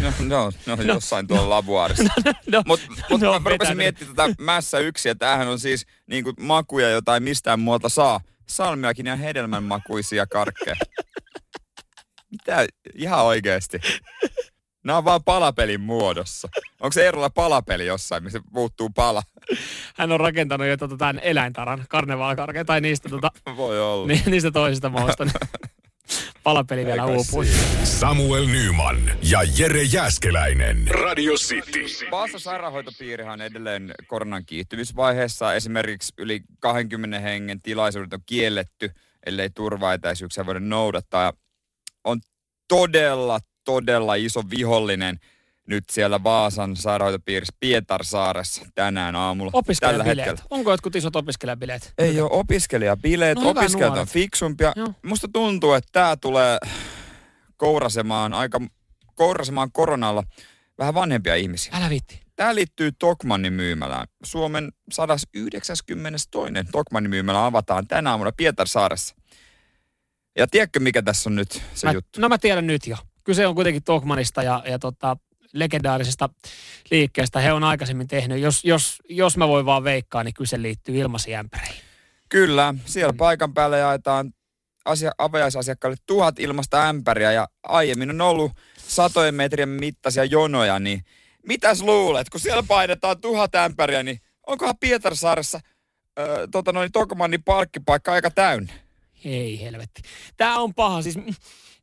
No, 0.00 0.12
no, 0.66 0.76
no, 0.76 0.82
jossain 0.82 1.26
tuolla 1.26 1.50
lavuaarissa. 1.50 2.04
No, 2.52 2.62
Mutta 2.66 2.86
mut 3.10 3.20
ne 3.20 3.26
mä 3.26 3.50
rupesin 3.50 3.76
miettimään 3.76 4.16
tätä 4.16 4.34
mässä 4.38 4.78
yksi, 4.78 5.08
ja 5.08 5.14
tämähän 5.14 5.48
on 5.48 5.58
siis 5.58 5.86
niinku 6.06 6.32
makuja, 6.40 6.90
jota 6.90 7.14
ei 7.14 7.20
mistään 7.20 7.60
muualta 7.60 7.88
saa. 7.88 8.20
Salmiakin 8.48 9.06
ja 9.06 9.16
hedelmänmakuisia 9.16 10.26
karkkeja. 10.26 10.76
Mitä? 12.30 12.66
Ihan 12.94 13.24
oikeesti. 13.24 13.80
Nämä 14.84 14.98
on 14.98 15.04
vaan 15.04 15.24
palapelin 15.24 15.80
muodossa. 15.80 16.48
Onko 16.80 16.92
se 16.92 17.04
Eerolla 17.04 17.30
palapeli 17.30 17.86
jossain, 17.86 18.24
missä 18.24 18.40
puuttuu 18.52 18.90
pala? 18.90 19.22
Hän 19.96 20.12
on 20.12 20.20
rakentanut 20.20 20.66
jo 20.66 20.76
tota, 20.76 20.96
tämän 20.96 21.18
eläintaran, 21.18 21.84
karnevalkarke, 21.88 22.64
tai 22.64 22.80
niistä, 22.80 23.08
tota, 23.08 23.30
Voi 23.56 23.80
olla. 23.80 24.06
ni, 24.06 24.22
niistä 24.26 24.50
toisista 24.50 24.88
mausta. 24.88 25.24
niin 25.24 25.34
Palapeli 26.42 26.86
vielä 26.86 27.02
siinä. 27.22 27.84
Samuel 27.84 28.46
Nyman 28.46 29.10
ja 29.30 29.40
Jere 29.58 29.82
Jäskeläinen. 29.82 30.88
Radio 30.88 31.32
City. 31.32 31.84
Vaasa 32.10 32.38
sairaanhoitopiirihan 32.38 33.32
on 33.32 33.40
edelleen 33.40 33.94
koronan 34.06 34.46
kiihtymisvaiheessa. 34.46 35.54
Esimerkiksi 35.54 36.12
yli 36.18 36.40
20 36.60 37.18
hengen 37.18 37.62
tilaisuudet 37.62 38.12
on 38.12 38.20
kielletty, 38.26 38.90
ellei 39.26 39.50
turvaetäisyyksiä 39.50 40.46
voida 40.46 40.60
noudattaa. 40.60 41.24
Ja 41.24 41.32
On 42.04 42.20
todella, 42.68 43.38
todella 43.72 44.14
iso 44.14 44.42
vihollinen 44.50 45.18
nyt 45.66 45.84
siellä 45.90 46.24
Vaasan 46.24 46.76
sairaanhoitopiirissä 46.76 47.56
Pietarsaaressa 47.60 48.66
tänään 48.74 49.16
aamulla. 49.16 49.52
Tällä 49.80 50.04
hetkellä. 50.04 50.42
Onko 50.50 50.70
jotkut 50.70 50.96
isot 50.96 51.16
opiskelijabileet? 51.16 51.94
Ei 51.98 52.20
ole 52.20 52.30
opiskelijabileet, 52.32 53.38
No 53.38 53.48
opiskelijat 53.48 53.98
on 53.98 54.06
fiksumpia. 54.06 54.72
Joo. 54.76 54.94
Musta 55.02 55.28
tuntuu, 55.32 55.72
että 55.72 55.88
tämä 55.92 56.16
tulee 56.16 56.58
kourasemaan 57.56 58.32
aika 58.34 58.60
kourasemaan 59.14 59.72
koronalla 59.72 60.22
vähän 60.78 60.94
vanhempia 60.94 61.34
ihmisiä. 61.34 61.72
Älä 61.76 61.90
viitti. 61.90 62.20
Tämä 62.36 62.54
liittyy 62.54 62.92
Tokmannin 62.98 63.52
myymälään. 63.52 64.06
Suomen 64.24 64.72
192. 64.90 66.28
Tokmannin 66.72 67.10
myymälä 67.10 67.46
avataan 67.46 67.86
tänä 67.86 68.10
aamuna 68.10 68.32
Pietarsaaressa. 68.36 69.14
Ja 70.38 70.46
tiedätkö, 70.46 70.80
mikä 70.80 71.02
tässä 71.02 71.30
on 71.30 71.36
nyt 71.36 71.62
se 71.74 71.86
Mä, 71.86 71.92
juttu? 71.92 72.20
no 72.20 72.28
mä 72.28 72.38
tiedän 72.38 72.66
nyt 72.66 72.86
jo. 72.86 72.96
Kyse 73.24 73.46
on 73.46 73.54
kuitenkin 73.54 73.84
Tokmanista 73.84 74.42
ja, 74.42 74.62
ja 74.66 74.78
tota, 74.78 75.16
legendaarisesta 75.52 76.28
liikkeestä 76.90 77.40
he 77.40 77.52
on 77.52 77.64
aikaisemmin 77.64 78.08
tehnyt. 78.08 78.40
Jos, 78.40 78.64
jos, 78.64 79.02
jos 79.08 79.36
mä 79.36 79.48
voin 79.48 79.66
vaan 79.66 79.84
veikkaa, 79.84 80.24
niin 80.24 80.34
kyse 80.34 80.62
liittyy 80.62 80.96
ilmasiämpäreihin. 80.96 81.82
Kyllä, 82.28 82.74
siellä 82.84 83.12
paikan 83.12 83.54
päällä 83.54 83.76
jaetaan 83.78 84.34
asia, 84.84 85.12
avajaisasiakkaille 85.18 85.96
tuhat 86.06 86.38
ilmasta 86.38 86.88
ämpäriä 86.88 87.32
ja 87.32 87.48
aiemmin 87.62 88.10
on 88.10 88.20
ollut 88.20 88.52
satojen 88.76 89.34
metrien 89.34 89.68
mittaisia 89.68 90.24
jonoja, 90.24 90.78
niin 90.78 91.04
mitäs 91.46 91.82
luulet, 91.82 92.30
kun 92.30 92.40
siellä 92.40 92.62
painetaan 92.68 93.20
tuhat 93.20 93.54
ämpäriä, 93.54 94.02
niin 94.02 94.20
onkohan 94.46 94.74
Pietarsaaressa 94.80 95.60
öö, 96.18 96.46
tota 96.46 96.72
noin, 96.72 96.92
Tokmannin 96.92 97.42
parkkipaikka 97.42 98.12
aika 98.12 98.30
täynnä? 98.30 98.72
Ei 99.24 99.60
helvetti. 99.60 100.02
Tämä 100.36 100.58
on 100.58 100.74
paha. 100.74 101.02
Siis, 101.02 101.18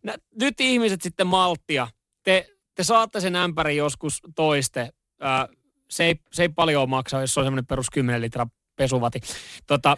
nä, 0.03 0.15
nyt 0.41 0.61
ihmiset 0.61 1.01
sitten 1.01 1.27
malttia. 1.27 1.87
Te, 2.23 2.47
te 2.75 2.83
saatte 2.83 3.19
sen 3.21 3.35
ämpärin 3.35 3.77
joskus 3.77 4.19
toiste. 4.35 4.89
Ää, 5.19 5.47
se, 5.89 6.03
ei, 6.03 6.15
se 6.33 6.41
ei 6.43 6.49
paljon 6.49 6.89
maksa, 6.89 7.21
jos 7.21 7.33
se 7.33 7.39
on 7.39 7.45
semmoinen 7.45 7.65
perus 7.65 7.89
10 7.89 8.21
litraa 8.21 8.47
pesuvati. 8.75 9.19
Tota, 9.67 9.97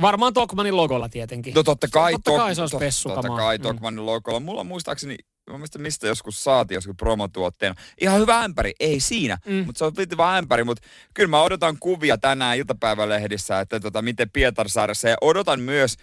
varmaan 0.00 0.32
Tokmanin 0.34 0.76
logolla 0.76 1.08
tietenkin. 1.08 1.54
No 1.54 1.62
totta 1.62 1.86
kai, 1.92 2.12
totta 2.12 2.30
kai 2.36 2.54
se 2.54 2.62
to, 2.62 2.68
spessukamaa. 2.68 3.22
Totta 3.22 3.36
kai 3.36 3.58
Mm. 3.58 3.62
Tokmannin 3.62 4.06
logolla. 4.06 4.40
Mulla 4.40 4.60
on 4.60 4.66
muistaakseni, 4.66 5.16
mä 5.50 5.58
muistan 5.58 5.82
mistä 5.82 6.06
joskus 6.06 6.44
saatiin 6.44 6.76
joskus 6.76 6.94
promotuotteena. 6.96 7.74
Ihan 8.00 8.20
hyvä 8.20 8.40
ämpäri, 8.40 8.72
ei 8.80 9.00
siinä, 9.00 9.38
Mm. 9.46 9.52
mm. 9.52 9.66
mutta 9.66 9.78
se 9.78 9.84
on 9.84 9.92
vittu 9.96 10.16
vaan 10.16 10.38
ämpäri. 10.38 10.64
Mutta 10.64 10.88
kyllä 11.14 11.28
mä 11.28 11.42
odotan 11.42 11.76
kuvia 11.80 12.18
tänään 12.18 12.56
iltapäivälehdissä, 12.56 13.60
että 13.60 13.80
tota, 13.80 14.02
miten 14.02 14.30
Pietarsaaressa. 14.30 15.08
Ja 15.08 15.16
odotan 15.20 15.60
myös 15.60 15.96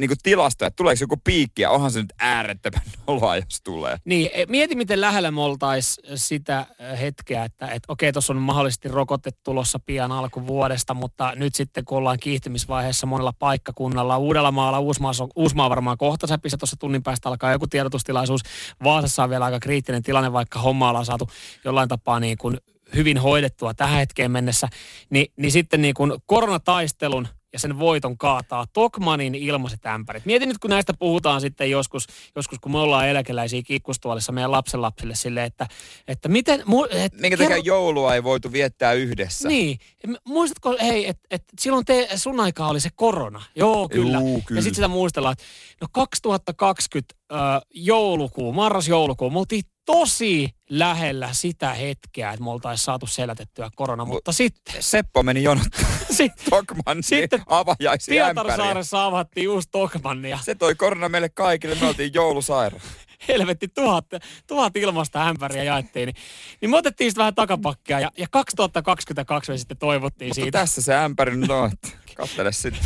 niin 0.00 0.10
tilastoja, 0.22 0.66
että 0.66 0.76
tuleeko 0.76 1.02
joku 1.02 1.16
piikki 1.24 1.62
ja 1.62 1.70
onhan 1.70 1.90
se 1.90 2.00
nyt 2.00 2.12
äärettömän 2.18 2.82
noloa, 3.06 3.36
jos 3.36 3.60
tulee. 3.64 3.96
Niin, 4.04 4.30
e, 4.32 4.46
mieti 4.46 4.74
miten 4.74 5.00
lähellä 5.00 5.30
me 5.30 5.40
oltais 5.40 6.00
sitä 6.14 6.58
äh, 6.58 7.00
hetkeä, 7.00 7.44
että 7.44 7.68
et, 7.68 7.82
okei, 7.88 8.12
tuossa 8.12 8.32
on 8.32 8.36
mahdollisesti 8.36 8.88
rokote 8.88 9.30
tulossa 9.44 9.78
pian 9.78 10.12
alkuvuodesta, 10.12 10.94
mutta 10.94 11.32
nyt 11.36 11.54
sitten 11.54 11.84
kun 11.84 11.98
ollaan 11.98 12.18
kiihtymisvaiheessa 12.20 13.06
monella 13.06 13.32
paikkakunnalla, 13.38 14.18
Uudellamaalla, 14.18 14.80
Uusmaassa, 14.80 15.28
Uusmaa 15.36 15.70
varmaan 15.70 15.98
kohta 15.98 16.26
säpissä, 16.26 16.58
tuossa 16.58 16.76
tunnin 16.76 17.02
päästä 17.02 17.28
alkaa 17.28 17.52
joku 17.52 17.66
tiedotustilaisuus. 17.66 18.40
Vaasassa 18.84 19.24
on 19.24 19.30
vielä 19.30 19.44
aika 19.44 19.60
kriittinen 19.60 20.02
tilanne, 20.02 20.32
vaikka 20.32 20.58
homma 20.58 20.88
ollaan 20.88 21.06
saatu 21.06 21.28
jollain 21.64 21.88
tapaa 21.88 22.20
niin 22.20 22.38
kuin 22.38 22.58
hyvin 22.94 23.18
hoidettua 23.18 23.74
tähän 23.74 23.98
hetkeen 23.98 24.30
mennessä, 24.30 24.68
niin, 25.10 25.32
niin 25.36 25.52
sitten 25.52 25.82
niin 25.82 25.94
kuin 25.94 26.12
koronataistelun 26.26 27.28
ja 27.52 27.58
sen 27.58 27.78
voiton 27.78 28.18
kaataa 28.18 28.66
Tokmanin 28.72 29.34
ilmaiset 29.34 29.86
ämpärit. 29.86 30.26
Mieti 30.26 30.46
nyt, 30.46 30.58
kun 30.58 30.70
näistä 30.70 30.94
puhutaan 30.94 31.40
sitten 31.40 31.70
joskus, 31.70 32.06
joskus 32.36 32.58
kun 32.58 32.72
me 32.72 32.78
ollaan 32.78 33.08
eläkeläisiä 33.08 33.62
kikkustuolissa 33.62 34.32
meidän 34.32 34.52
lapsenlapsille 34.52 35.14
silleen, 35.14 35.46
että, 35.46 35.66
että 36.08 36.28
miten... 36.28 36.62
Mu, 36.66 36.84
et, 36.90 37.12
Minkä 37.20 37.36
takia 37.36 37.56
joulua 37.56 38.14
ei 38.14 38.24
voitu 38.24 38.52
viettää 38.52 38.92
yhdessä? 38.92 39.48
Niin. 39.48 39.78
Muistatko, 40.24 40.76
hei, 40.80 41.08
että 41.08 41.22
et 41.30 41.44
silloin 41.60 41.84
te, 41.84 42.08
sun 42.16 42.40
aikaa 42.40 42.68
oli 42.68 42.80
se 42.80 42.90
korona. 42.94 43.42
Joo, 43.56 43.88
kyllä. 43.88 44.18
Juu, 44.18 44.42
kyllä. 44.46 44.58
Ja 44.58 44.62
sitten 44.62 44.74
sitä 44.74 44.88
muistellaan, 44.88 45.32
että 45.32 45.44
no 45.80 45.86
2020 45.92 47.14
äh, 47.32 47.38
joulukuu, 47.74 48.52
marras-joulukuu, 48.52 49.30
me 49.30 49.38
oltiin 49.38 49.62
tosi 49.84 50.50
lähellä 50.70 51.28
sitä 51.32 51.74
hetkeä, 51.74 52.30
että 52.30 52.44
me 52.44 52.50
oltaisiin 52.50 52.84
saatu 52.84 53.06
selätettyä 53.06 53.70
korona, 53.76 54.04
mutta 54.04 54.32
sitten, 54.32 54.74
Seppo 54.80 55.22
meni 55.22 55.42
jonottaa 55.42 55.80
sitten 56.14 56.50
Tokmannin 56.50 57.02
Sitten 57.02 57.42
avajaisia 57.46 58.26
ämpäriä. 58.26 58.44
Pietarsaaressa 58.44 59.04
avattiin 59.04 59.48
uusi 59.48 59.68
Tokmannia. 59.70 60.38
Se 60.42 60.54
toi 60.54 60.74
korona 60.74 61.08
meille 61.08 61.28
kaikille, 61.28 61.76
me 61.80 61.86
oltiin 61.86 62.14
joulusairaan. 62.14 62.82
helvetti 63.28 63.68
tuhat, 63.68 64.06
tuhat 64.46 64.76
ilmasta 64.76 65.28
ämpäriä 65.28 65.64
jaettiin, 65.64 66.06
niin, 66.06 66.16
niin 66.60 66.70
me 66.70 66.76
otettiin 66.76 67.10
sitten 67.10 67.20
vähän 67.20 67.34
takapakkia 67.34 68.00
ja, 68.00 68.10
ja 68.18 68.26
2022 68.30 69.52
me 69.52 69.58
sitten 69.58 69.76
toivottiin 69.76 70.28
Mutta 70.28 70.40
siitä. 70.40 70.58
tässä 70.58 70.82
se 70.82 70.94
ämpäri 70.94 71.36
nyt 71.36 71.50
on, 71.50 71.70
kattele 72.14 72.52
sitten. 72.52 72.82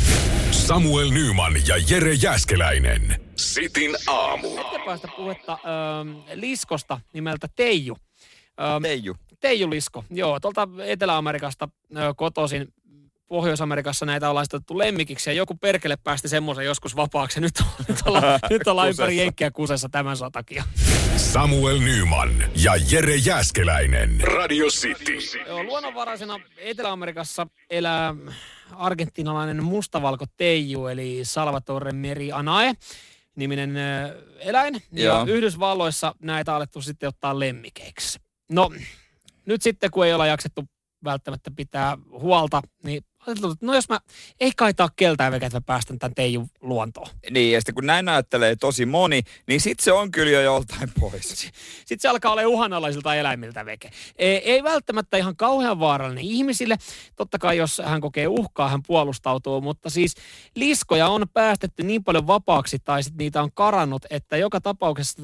Samuel 0.51 1.09
Nyman 1.09 1.53
ja 1.67 1.75
Jere 1.89 2.13
Jäskeläinen. 2.13 3.21
Sitin 3.35 3.95
aamu. 4.07 4.57
Hetken 4.57 4.81
päästä 4.85 5.07
puhetta 5.15 5.51
ähm, 5.51 6.17
Liskosta 6.33 6.99
nimeltä 7.13 7.47
Teiju. 7.55 7.97
Ähm, 8.61 8.83
Teiju. 8.83 9.15
Teiju 9.39 9.69
Lisko, 9.69 10.03
joo, 10.09 10.39
tuolta 10.39 10.67
Etelä-Amerikasta 10.85 11.69
äh, 11.97 12.03
kotoisin. 12.15 12.73
Pohjois-Amerikassa 13.27 14.05
näitä 14.05 14.29
on 14.29 14.35
laitettu 14.35 14.77
lemmikiksi 14.77 15.29
ja 15.29 15.33
joku 15.33 15.55
perkele 15.55 15.97
päästi 16.03 16.29
semmoisen 16.29 16.65
joskus 16.65 16.95
vapaaksi. 16.95 17.41
Nyt, 17.41 17.53
on, 17.59 17.85
nyt 17.87 17.97
ollaan, 18.05 18.39
nyt 18.49 18.67
ollaan 18.67 18.89
ympäri 18.89 19.17
jenkkiä 19.17 19.51
kusessa 19.51 19.89
tämän 19.89 20.17
takia. 20.31 20.63
Samuel 21.17 21.79
Nyman 21.79 22.43
ja 22.63 22.71
Jere 22.91 23.15
Jäskeläinen. 23.15 24.21
Radio 24.21 24.65
City. 24.65 25.39
Joo, 25.47 25.63
luonnonvaraisena 25.63 26.39
Etelä-Amerikassa 26.57 27.47
elää 27.69 28.15
argentinalainen 28.71 29.63
mustavalko 29.63 30.25
teiju, 30.37 30.87
eli 30.87 31.19
Salvatore 31.23 31.91
Meri 31.91 32.31
Anae 32.31 32.73
niminen 33.35 33.75
eläin. 34.39 34.83
Ja. 34.91 35.25
Yhdysvalloissa 35.27 36.15
näitä 36.21 36.51
on 36.51 36.55
alettu 36.55 36.81
sitten 36.81 37.09
ottaa 37.09 37.39
lemmikeiksi. 37.39 38.19
No, 38.51 38.71
nyt 39.45 39.61
sitten 39.61 39.91
kun 39.91 40.05
ei 40.05 40.13
olla 40.13 40.27
jaksettu 40.27 40.63
välttämättä 41.03 41.51
pitää 41.55 41.97
huolta, 42.11 42.61
niin 42.83 43.03
no 43.61 43.73
jos 43.73 43.89
mä, 43.89 43.99
ei 44.39 44.51
kai 44.55 44.73
tää 44.73 44.83
ole 44.83 44.91
keltään 44.95 45.31
vekä, 45.31 45.45
että 45.45 45.57
mä 45.57 45.61
päästän 45.61 45.99
tämän 45.99 46.15
teijun 46.15 46.47
luontoon. 46.61 47.07
Niin, 47.29 47.51
ja 47.51 47.61
sitten 47.61 47.75
kun 47.75 47.85
näin 47.85 48.05
näyttelee 48.05 48.55
tosi 48.55 48.85
moni, 48.85 49.21
niin 49.47 49.61
sit 49.61 49.79
se 49.79 49.91
on 49.91 50.11
kyllä 50.11 50.31
jo 50.31 50.41
joltain 50.41 50.91
pois. 50.99 51.29
Sitten 51.85 51.99
se 51.99 52.07
alkaa 52.07 52.31
olla 52.31 52.47
uhanalaisilta 52.47 53.15
eläimiltä 53.15 53.65
veke. 53.65 53.91
Ei, 54.15 54.51
ei 54.51 54.63
välttämättä 54.63 55.17
ihan 55.17 55.35
kauhean 55.35 55.79
vaarallinen 55.79 56.23
ihmisille. 56.23 56.77
Totta 57.15 57.39
kai 57.39 57.57
jos 57.57 57.81
hän 57.85 58.01
kokee 58.01 58.27
uhkaa, 58.27 58.69
hän 58.69 58.83
puolustautuu, 58.87 59.61
mutta 59.61 59.89
siis 59.89 60.15
liskoja 60.55 61.07
on 61.07 61.25
päästetty 61.33 61.83
niin 61.83 62.03
paljon 62.03 62.27
vapaaksi 62.27 62.79
tai 62.79 63.03
sitten 63.03 63.17
niitä 63.17 63.43
on 63.43 63.51
karannut, 63.53 64.05
että 64.09 64.37
joka 64.37 64.61
tapauksessa 64.61 65.21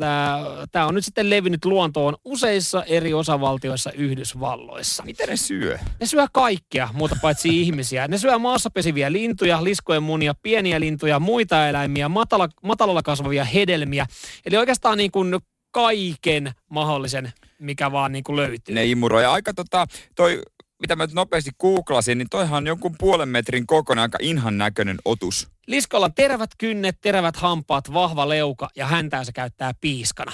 tämä 0.71 0.87
on 0.87 0.95
nyt 0.95 1.05
sitten 1.05 1.29
levinnyt 1.29 1.65
luontoon 1.65 2.15
useissa 2.25 2.83
eri 2.83 3.13
osavaltioissa 3.13 3.91
Yhdysvalloissa. 3.91 5.03
Miten 5.03 5.29
ne 5.29 5.37
syö? 5.37 5.79
Ne 5.99 6.05
syö 6.05 6.27
kaikkia, 6.31 6.89
muuta 6.93 7.15
paitsi 7.21 7.49
ihmisiä. 7.61 7.90
Ne 8.07 8.17
syö 8.17 8.39
maassa 8.39 8.69
pesiviä 8.69 9.11
lintuja, 9.11 9.63
liskojen 9.63 10.03
munia, 10.03 10.33
pieniä 10.43 10.79
lintuja, 10.79 11.19
muita 11.19 11.67
eläimiä, 11.67 12.09
matala, 12.09 12.49
matalalla 12.63 13.03
kasvavia 13.03 13.45
hedelmiä. 13.45 14.05
Eli 14.45 14.57
oikeastaan 14.57 14.97
niin 14.97 15.11
kuin 15.11 15.39
kaiken 15.71 16.51
mahdollisen, 16.69 17.33
mikä 17.59 17.91
vaan 17.91 18.11
niin 18.11 18.23
kuin 18.23 18.35
löytyy. 18.35 18.75
Ne 18.75 18.85
imuroi. 18.85 19.23
Ja 19.23 19.31
aika 19.31 19.53
tota, 19.53 19.85
toi, 20.15 20.41
mitä 20.81 20.95
mä 20.95 21.05
nyt 21.05 21.13
nopeasti 21.13 21.51
googlasin, 21.59 22.17
niin 22.17 22.29
toihan 22.29 22.57
on 22.57 22.67
jonkun 22.67 22.95
puolen 22.99 23.29
metrin 23.29 23.67
kokoinen 23.67 24.01
aika 24.01 24.17
inhan 24.21 24.57
näköinen 24.57 24.97
otus. 25.05 25.47
Liskolla 25.67 26.09
terävät 26.09 26.49
kynnet, 26.57 26.97
terävät 27.01 27.35
hampaat, 27.35 27.93
vahva 27.93 28.29
leuka 28.29 28.69
ja 28.75 28.87
häntää 28.87 29.23
se 29.23 29.31
käyttää 29.31 29.71
piiskana. 29.81 30.31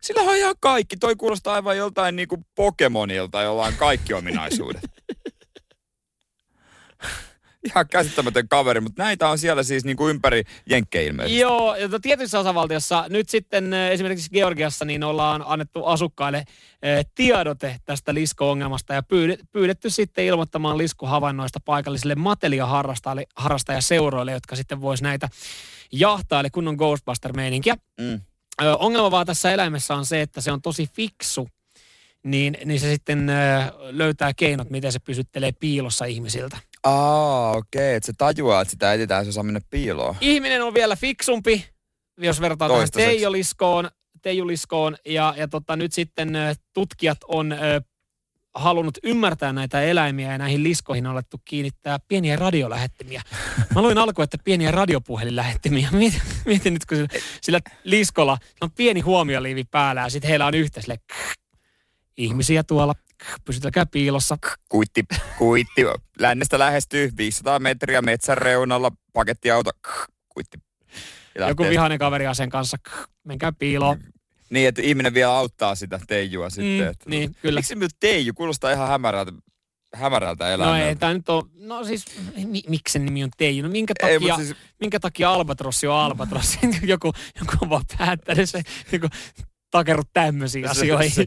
Sillä 0.00 0.22
on 0.22 0.36
ihan 0.36 0.54
kaikki. 0.60 0.96
Toi 0.96 1.16
kuulostaa 1.16 1.54
aivan 1.54 1.76
joltain 1.76 2.16
niinku 2.16 2.44
Pokemonilta, 2.54 3.42
jolla 3.42 3.64
on 3.64 3.74
kaikki 3.74 4.14
ominaisuudet. 4.14 4.82
ihan 7.64 7.88
käsittämätön 7.88 8.48
kaveri, 8.48 8.80
mutta 8.80 9.02
näitä 9.02 9.28
on 9.28 9.38
siellä 9.38 9.62
siis 9.62 9.84
niinku 9.84 10.08
ympäri 10.08 10.42
jenkkejä 10.70 11.08
ilmeisesti. 11.08 11.38
Joo, 11.38 11.74
ja 11.74 11.88
tietyissä 12.02 12.40
osavaltiossa, 12.40 13.04
nyt 13.08 13.28
sitten 13.28 13.72
esimerkiksi 13.72 14.30
Georgiassa, 14.30 14.84
niin 14.84 15.04
ollaan 15.04 15.44
annettu 15.46 15.84
asukkaille 15.84 16.44
tiedote 17.14 17.76
tästä 17.84 18.14
lisko-ongelmasta 18.14 18.94
ja 18.94 19.02
pyydet- 19.02 19.46
pyydetty 19.52 19.90
sitten 19.90 20.24
ilmoittamaan 20.24 20.78
liskohavainnoista 20.78 21.60
paikallisille 21.60 22.14
matelia-harrastajaseuroille, 22.14 24.32
jotka 24.32 24.56
sitten 24.56 24.80
vois 24.80 25.02
näitä 25.02 25.28
jahtaa, 25.92 26.40
eli 26.40 26.50
kunnon 26.50 26.76
Ghostbuster-meininkiä. 26.76 27.76
Mm. 28.00 28.20
Ongelma 28.78 29.10
vaan 29.10 29.26
tässä 29.26 29.52
eläimessä 29.52 29.94
on 29.94 30.06
se, 30.06 30.20
että 30.20 30.40
se 30.40 30.52
on 30.52 30.62
tosi 30.62 30.88
fiksu, 30.94 31.48
niin, 32.22 32.56
niin 32.64 32.80
se 32.80 32.90
sitten 32.90 33.26
löytää 33.90 34.32
keinot, 34.36 34.70
miten 34.70 34.92
se 34.92 34.98
pysyttelee 34.98 35.52
piilossa 35.60 36.04
ihmisiltä. 36.04 36.58
Aa, 36.84 37.50
okei, 37.50 37.80
okay, 37.88 37.94
että 37.96 38.06
se 38.06 38.12
tajuaa, 38.18 38.60
että 38.60 38.70
sitä 38.70 38.92
etsitään, 38.92 39.24
se 39.24 39.28
osaa 39.28 39.42
mennä 39.42 39.60
piiloon. 39.70 40.16
Ihminen 40.20 40.62
on 40.62 40.74
vielä 40.74 40.96
fiksumpi, 40.96 41.66
jos 42.18 42.40
verrataan 42.40 42.68
tähän 42.68 42.80
Toistaiseksi. 42.80 43.16
teijuliskoon, 43.16 43.90
teijuliskoon 44.22 44.96
ja, 45.06 45.34
ja 45.36 45.48
tota, 45.48 45.76
nyt 45.76 45.92
sitten 45.92 46.32
tutkijat 46.72 47.18
on 47.28 47.52
ö, 47.52 47.80
halunnut 48.54 48.98
ymmärtää 49.02 49.52
näitä 49.52 49.82
eläimiä 49.82 50.32
ja 50.32 50.38
näihin 50.38 50.62
liskoihin 50.62 51.06
on 51.06 51.12
alettu 51.12 51.40
kiinnittää 51.44 51.98
pieniä 52.08 52.36
radiolähettimiä. 52.36 53.22
Mä 53.74 53.82
luin 53.82 53.98
alkuun, 53.98 54.24
että 54.24 54.38
pieniä 54.44 54.70
radiopuhelinlähettimiä. 54.70 55.88
Mietin, 55.98 56.22
mietin 56.46 56.72
nyt, 56.72 56.86
kun 56.86 56.96
sillä, 56.96 57.08
sillä 57.42 57.60
liskolla 57.84 58.38
on 58.60 58.70
pieni 58.70 59.00
huomioliivi 59.00 59.64
päällä 59.64 60.00
ja 60.00 60.08
sitten 60.08 60.28
heillä 60.28 60.46
on 60.46 60.54
yhtä 60.54 60.80
sille 60.80 60.98
ihmisiä 62.16 62.62
tuolla, 62.62 62.94
pysytelkää 63.44 63.86
piilossa. 63.86 64.38
Kuitti, 64.68 65.04
kuitti, 65.38 65.82
lännestä 66.18 66.58
lähestyy 66.58 67.10
500 67.16 67.58
metriä 67.58 68.02
metsän 68.02 68.38
reunalla, 68.38 68.92
pakettiauto, 69.12 69.70
kuitti. 70.28 70.58
Ja 71.38 71.48
Joku 71.48 71.62
lähtee. 71.62 71.70
vihainen 71.70 71.98
kaveri 71.98 72.24
sen 72.32 72.50
kanssa, 72.50 72.76
menkää 73.24 73.52
piiloon. 73.52 74.00
Niin, 74.50 74.68
että 74.68 74.82
ihminen 74.82 75.14
vielä 75.14 75.36
auttaa 75.36 75.74
sitä 75.74 76.00
teijua 76.06 76.50
sitten. 76.50 76.80
Mm, 76.86 76.90
että, 76.90 77.10
niin, 77.10 77.36
kyllä. 77.42 77.58
Miksi 77.58 77.74
teiju? 78.00 78.34
Kuulostaa 78.34 78.70
ihan 78.72 78.88
hämärältä, 78.88 79.32
hämärältä 79.94 80.44
No 80.44 80.50
elämältä. 80.50 80.88
ei, 80.88 80.96
tämä 80.96 81.14
nyt 81.14 81.28
on, 81.28 81.50
no 81.54 81.84
siis, 81.84 82.04
mi, 82.46 82.62
miksi 82.68 82.92
sen 82.92 83.04
nimi 83.04 83.24
on 83.24 83.30
Teiju? 83.36 83.62
No 83.62 83.68
minkä 83.68 83.94
Ei, 84.02 84.14
takia, 84.18 84.34
mut 84.36 84.46
siis- 84.46 84.56
minkä 84.80 85.00
takia 85.00 85.32
Albatrossi 85.32 85.86
on 85.86 85.96
Albatrossi? 85.96 86.58
joku, 86.82 87.12
joku 87.40 87.52
on 87.62 87.70
vaan 87.70 87.84
päättänyt 87.98 88.50
se, 88.50 88.62
joku 88.92 89.08
takerut 89.74 90.08
tämmöisiin 90.12 90.70
asioihin. 90.70 91.26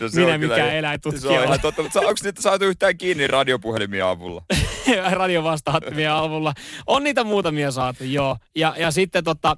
no 0.00 0.08
Minä 0.14 0.34
on 0.34 0.40
kyllä- 0.40 0.54
mikään 0.54 0.58
Se 0.58 0.64
on 0.64 0.78
eläintutkija 0.78 1.44
ihan 1.44 1.60
totta, 1.60 1.82
mutta 1.82 2.00
onko 2.00 2.14
niitä 2.24 2.42
saatu 2.42 2.64
yhtään 2.64 2.98
kiinni 2.98 3.26
radiopuhelimia 3.26 4.10
avulla? 4.10 4.42
radiovastaanottimien 5.10 6.12
avulla. 6.12 6.54
On 6.86 7.04
niitä 7.04 7.24
muutamia 7.24 7.70
saatu, 7.70 8.04
joo. 8.04 8.36
Ja, 8.54 8.74
ja 8.78 8.90
sitten 8.90 9.24
tota, 9.24 9.56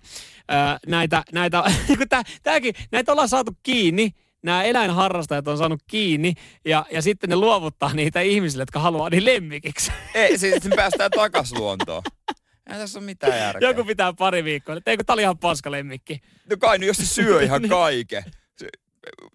ää, 0.48 0.78
näitä, 0.86 1.22
näitä, 1.32 1.64
kun 1.98 2.08
tää, 2.08 2.22
tääkin, 2.42 2.74
näitä 2.92 3.12
ollaan 3.12 3.28
saatu 3.28 3.52
kiinni, 3.62 4.10
nämä 4.42 4.62
eläinharrastajat 4.62 5.48
on 5.48 5.58
saanut 5.58 5.80
kiinni, 5.86 6.34
ja, 6.64 6.86
ja 6.90 7.02
sitten 7.02 7.30
ne 7.30 7.36
luovuttaa 7.36 7.94
niitä 7.94 8.20
ihmisille, 8.20 8.62
jotka 8.62 8.80
haluaa 8.80 9.10
niin 9.10 9.24
lemmikiksi. 9.24 9.92
Ei, 10.14 10.38
siis 10.38 10.64
me 10.64 10.76
päästään 10.76 11.10
takas 11.10 11.52
luontoon. 11.52 12.02
Ei 12.72 12.78
tässä 12.78 12.98
ole 12.98 13.06
mitään 13.06 13.38
järkeä. 13.38 13.68
Joku 13.68 13.84
pitää 13.84 14.12
pari 14.12 14.44
viikkoa, 14.44 14.76
että 14.76 14.90
eikö 14.90 15.04
tää 15.04 15.14
oli 15.14 15.22
ihan 15.22 15.38
paska 15.38 15.70
lemmikki. 15.70 16.20
No 16.50 16.56
kai, 16.56 16.78
no 16.78 16.86
jos 16.86 16.96
se 16.96 17.06
syö 17.06 17.42
ihan 17.44 17.68
kaiken. 17.68 18.22
Se- 18.56 18.68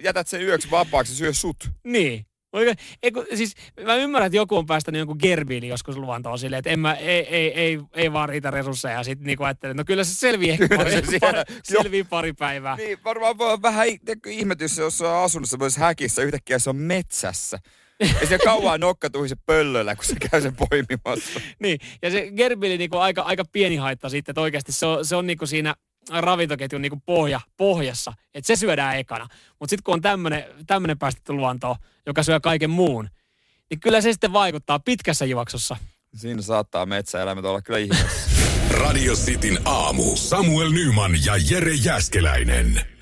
Jätät 0.03 0.27
sen 0.27 0.41
yöksi 0.41 0.71
vapaaksi, 0.71 1.13
se 1.13 1.17
syö 1.17 1.33
sut. 1.33 1.69
Niin. 1.83 2.25
Oikein, 2.53 2.77
ei, 3.03 3.11
kun, 3.11 3.25
siis 3.35 3.53
mä 3.83 3.95
ymmärrän, 3.95 4.25
että 4.27 4.37
joku 4.37 4.57
on 4.57 4.65
päästänyt 4.65 4.99
jonkun 4.99 5.17
gerbiili 5.21 5.67
joskus 5.67 5.97
luontoon 5.97 6.39
silleen, 6.39 6.57
että 6.59 6.69
en 6.69 6.79
mä, 6.79 6.93
ei, 6.93 7.27
ei, 7.35 7.53
ei, 7.53 7.79
ei 7.93 8.13
vaan 8.13 8.29
riitä 8.29 8.51
resursseja. 8.51 9.03
Sitten 9.03 9.27
niin 9.27 9.41
ajattelin, 9.41 9.77
no 9.77 9.83
kyllä 9.85 10.03
se 10.03 10.13
selviää 10.15 10.53
ehkä 10.53 10.77
pari, 10.77 10.91
se 10.91 11.19
pari, 11.19 11.39
selvii 11.63 12.03
pari 12.03 12.33
päivää. 12.33 12.75
Niin, 12.75 12.97
varmaan 13.03 13.37
voi 13.37 13.61
vähän 13.61 13.87
ihmetys, 14.27 14.77
jos 14.77 15.01
on 15.01 15.23
asunut 15.23 15.49
semmoisessa 15.49 15.81
häkissä, 15.81 16.21
yhtäkkiä 16.21 16.59
se 16.59 16.69
on 16.69 16.75
metsässä. 16.75 17.59
Ei 17.99 18.27
se 18.27 18.37
kauan 18.37 18.79
nokka 18.79 19.09
tuhise 19.09 19.35
pöllöllä, 19.45 19.95
kun 19.95 20.05
se 20.05 20.15
käy 20.31 20.41
sen 20.41 20.55
poimimassa. 20.55 21.39
Niin, 21.59 21.79
ja 22.01 22.11
se 22.11 22.31
gerbiili 22.31 22.77
niinku 22.77 22.97
aika, 22.97 23.21
aika 23.21 23.43
pieni 23.51 23.75
haitta 23.75 24.09
sitten, 24.09 24.31
että 24.33 24.41
oikeasti 24.41 24.71
se 24.71 24.85
on, 24.85 25.05
se 25.05 25.15
on 25.15 25.27
niinku 25.27 25.45
siinä 25.45 25.75
ravintoketjun 26.09 26.81
niinku 26.81 27.01
pohja, 27.05 27.39
pohjassa, 27.57 28.13
että 28.33 28.47
se 28.47 28.55
syödään 28.55 28.97
ekana. 28.97 29.27
Mutta 29.59 29.69
sitten 29.69 29.83
kun 29.83 29.93
on 29.93 30.01
tämmöinen 30.67 30.99
päästetty 30.99 31.33
luontoon, 31.33 31.75
joka 32.05 32.23
syö 32.23 32.39
kaiken 32.39 32.69
muun, 32.69 33.09
niin 33.69 33.79
kyllä 33.79 34.01
se 34.01 34.11
sitten 34.11 34.33
vaikuttaa 34.33 34.79
pitkässä 34.79 35.25
juoksussa. 35.25 35.77
Siinä 36.15 36.41
saattaa 36.41 36.85
metsäeläimet 36.85 37.45
olla 37.45 37.61
kyllä 37.61 37.79
ihmeessä. 37.79 38.29
Radio 38.71 39.13
Cityn 39.13 39.59
aamu. 39.65 40.15
Samuel 40.15 40.69
Nyman 40.69 41.11
ja 41.25 41.33
Jere 41.49 41.73
Jäskeläinen. 41.73 42.94